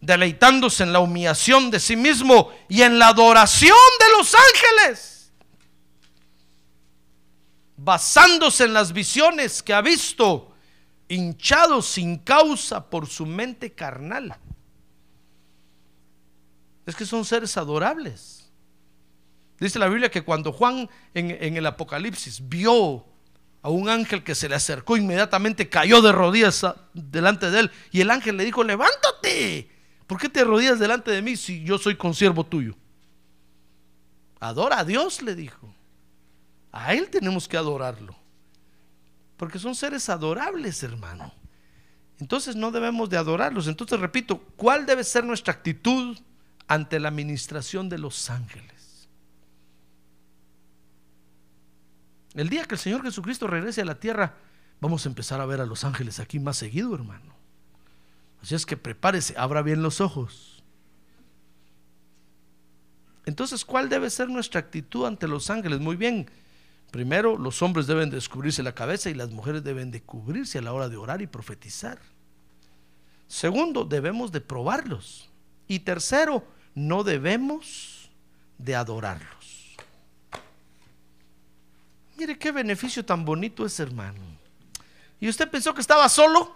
[0.01, 5.33] deleitándose en la humillación de sí mismo y en la adoración de los ángeles,
[7.77, 10.55] basándose en las visiones que ha visto,
[11.09, 14.37] hinchado sin causa por su mente carnal.
[16.87, 18.42] Es que son seres adorables.
[19.63, 23.07] Dice la Biblia que cuando Juan en, el Apocalipsis vio
[23.63, 27.71] a un ángel que se le acercó, inmediatamente cayó de rodillas delante de él.
[27.93, 29.71] Y el ángel le dijo, levántate.
[30.09, 32.75] ¿Por qué te arrodillas delante de mí si yo soy consiervo tuyo?
[34.41, 35.73] Adora a Dios, le dijo.
[36.73, 38.17] A Él tenemos que adorarlo.
[39.37, 41.33] Porque son seres adorables, hermano.
[42.19, 43.69] Entonces no debemos de adorarlos.
[43.69, 46.19] Entonces repito, ¿cuál debe ser nuestra actitud
[46.67, 48.82] ante la administración de los ángeles?
[52.35, 54.37] El día que el Señor Jesucristo regrese a la tierra,
[54.81, 57.35] vamos a empezar a ver a los ángeles aquí más seguido, hermano.
[58.43, 60.63] Así es que prepárese, abra bien los ojos.
[63.25, 65.79] Entonces, ¿cuál debe ser nuestra actitud ante los ángeles?
[65.79, 66.29] Muy bien.
[66.91, 70.73] Primero, los hombres deben descubrirse la cabeza y las mujeres deben de cubrirse a la
[70.73, 71.99] hora de orar y profetizar.
[73.29, 75.31] Segundo, debemos de probarlos.
[75.69, 78.11] Y tercero, no debemos
[78.59, 79.42] de adorarlos.
[82.23, 84.21] Mire qué beneficio tan bonito es, hermano.
[85.19, 86.55] ¿Y usted pensó que estaba solo?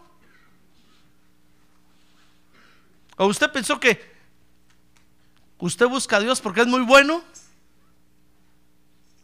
[3.17, 4.01] ¿O usted pensó que
[5.59, 7.21] usted busca a Dios porque es muy bueno?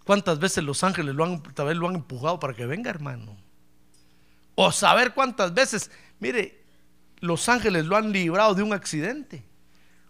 [0.03, 3.37] ¿Cuántas veces los ángeles lo han, tal vez lo han empujado para que venga, hermano?
[4.57, 6.61] O saber cuántas veces, mire,
[7.21, 9.45] los ángeles lo han librado de un accidente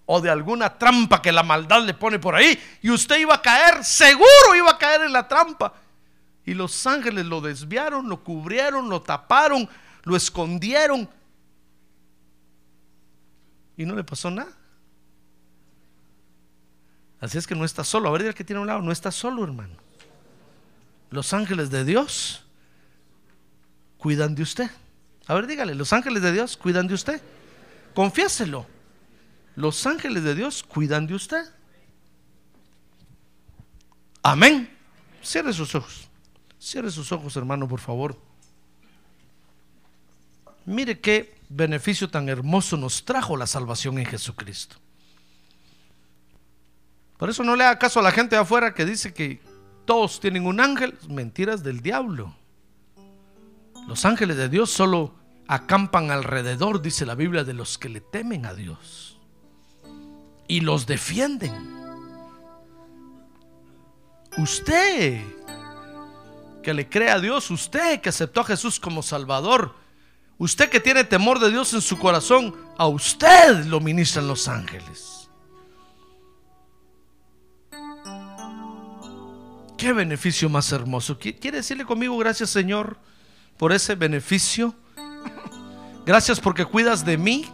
[0.06, 3.42] o de alguna trampa que la maldad le pone por ahí y usted iba a
[3.42, 5.74] caer, seguro iba a caer en la trampa.
[6.44, 9.68] Y los ángeles lo desviaron, lo cubrieron, lo taparon,
[10.02, 11.08] lo escondieron.
[13.76, 14.52] Y no le pasó nada.
[17.20, 18.08] Así es que no está solo.
[18.08, 19.74] A ver, el que tiene a un lado, no está solo, hermano.
[21.10, 22.44] Los ángeles de Dios
[23.96, 24.70] cuidan de usted.
[25.26, 27.22] A ver, dígale, los ángeles de Dios cuidan de usted.
[27.94, 28.66] Confiéselo.
[29.54, 31.44] Los ángeles de Dios cuidan de usted.
[34.22, 34.68] Amén.
[35.22, 36.08] Cierre sus ojos.
[36.62, 38.16] Cierre sus ojos, hermano, por favor.
[40.64, 44.76] Mire qué beneficio tan hermoso nos trajo la salvación en Jesucristo.
[47.18, 49.40] Por eso no le haga caso a la gente de afuera que dice que
[49.86, 50.96] todos tienen un ángel.
[51.08, 52.32] Mentiras del diablo.
[53.88, 55.16] Los ángeles de Dios solo
[55.48, 59.18] acampan alrededor, dice la Biblia, de los que le temen a Dios.
[60.46, 61.52] Y los defienden.
[64.38, 65.20] Usted
[66.62, 69.74] que le cree a Dios, usted que aceptó a Jesús como Salvador,
[70.38, 75.28] usted que tiene temor de Dios en su corazón, a usted lo ministran los ángeles.
[79.76, 81.18] Qué beneficio más hermoso.
[81.18, 82.98] ¿Quiere decirle conmigo gracias Señor
[83.56, 84.74] por ese beneficio?
[86.06, 87.46] Gracias porque cuidas de mí.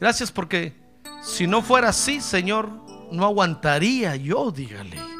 [0.00, 0.74] Gracias porque
[1.22, 2.70] si no fuera así, Señor,
[3.10, 5.15] no aguantaría yo, dígale.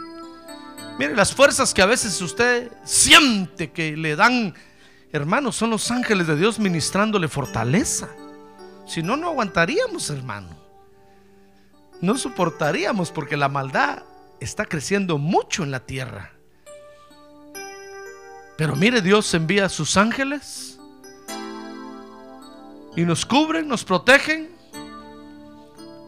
[0.99, 4.55] Mire, las fuerzas que a veces usted siente que le dan,
[5.13, 8.09] hermanos, son los ángeles de Dios ministrándole fortaleza.
[8.87, 10.57] Si no, no aguantaríamos, hermano.
[12.01, 14.05] No soportaríamos porque la maldad
[14.41, 16.33] está creciendo mucho en la tierra.
[18.57, 20.79] Pero mire, Dios envía a sus ángeles
[22.97, 24.51] y nos cubren, nos protegen,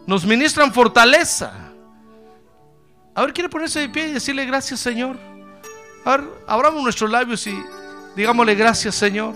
[0.06, 1.67] nos ministran fortaleza.
[3.18, 5.16] A ver, ¿quiere ponerse de pie y decirle gracias, Señor?
[6.04, 7.64] A ver, abramos nuestros labios y
[8.14, 9.34] digámosle gracias, Señor.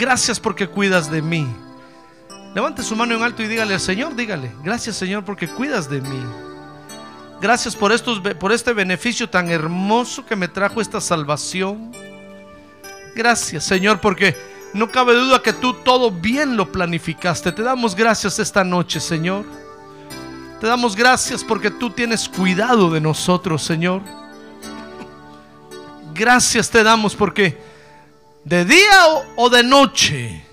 [0.00, 1.46] Gracias porque cuidas de mí.
[2.54, 6.00] Levante su mano en alto y dígale al Señor, dígale, gracias Señor porque cuidas de
[6.00, 6.24] mí.
[7.38, 7.92] Gracias por,
[8.38, 11.92] por este beneficio tan hermoso que me trajo esta salvación.
[13.14, 14.34] Gracias Señor porque
[14.72, 17.52] no cabe duda que tú todo bien lo planificaste.
[17.52, 19.44] Te damos gracias esta noche Señor.
[20.62, 24.00] Te damos gracias porque tú tienes cuidado de nosotros, Señor.
[26.14, 27.60] Gracias te damos porque
[28.44, 30.46] de día o, de noche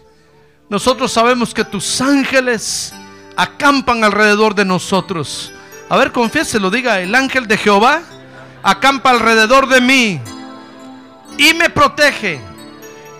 [0.68, 2.92] nosotros sabemos que tus ángeles
[3.36, 5.54] acampan alrededor de nosotros.
[5.88, 8.02] A ver, confiéselo, diga, el ángel de Jehová
[8.64, 10.20] acampa alrededor de mí
[11.38, 12.42] y me protege.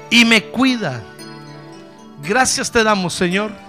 [0.10, 1.04] y me cuida.
[2.24, 3.69] Gracias te damos, Señor.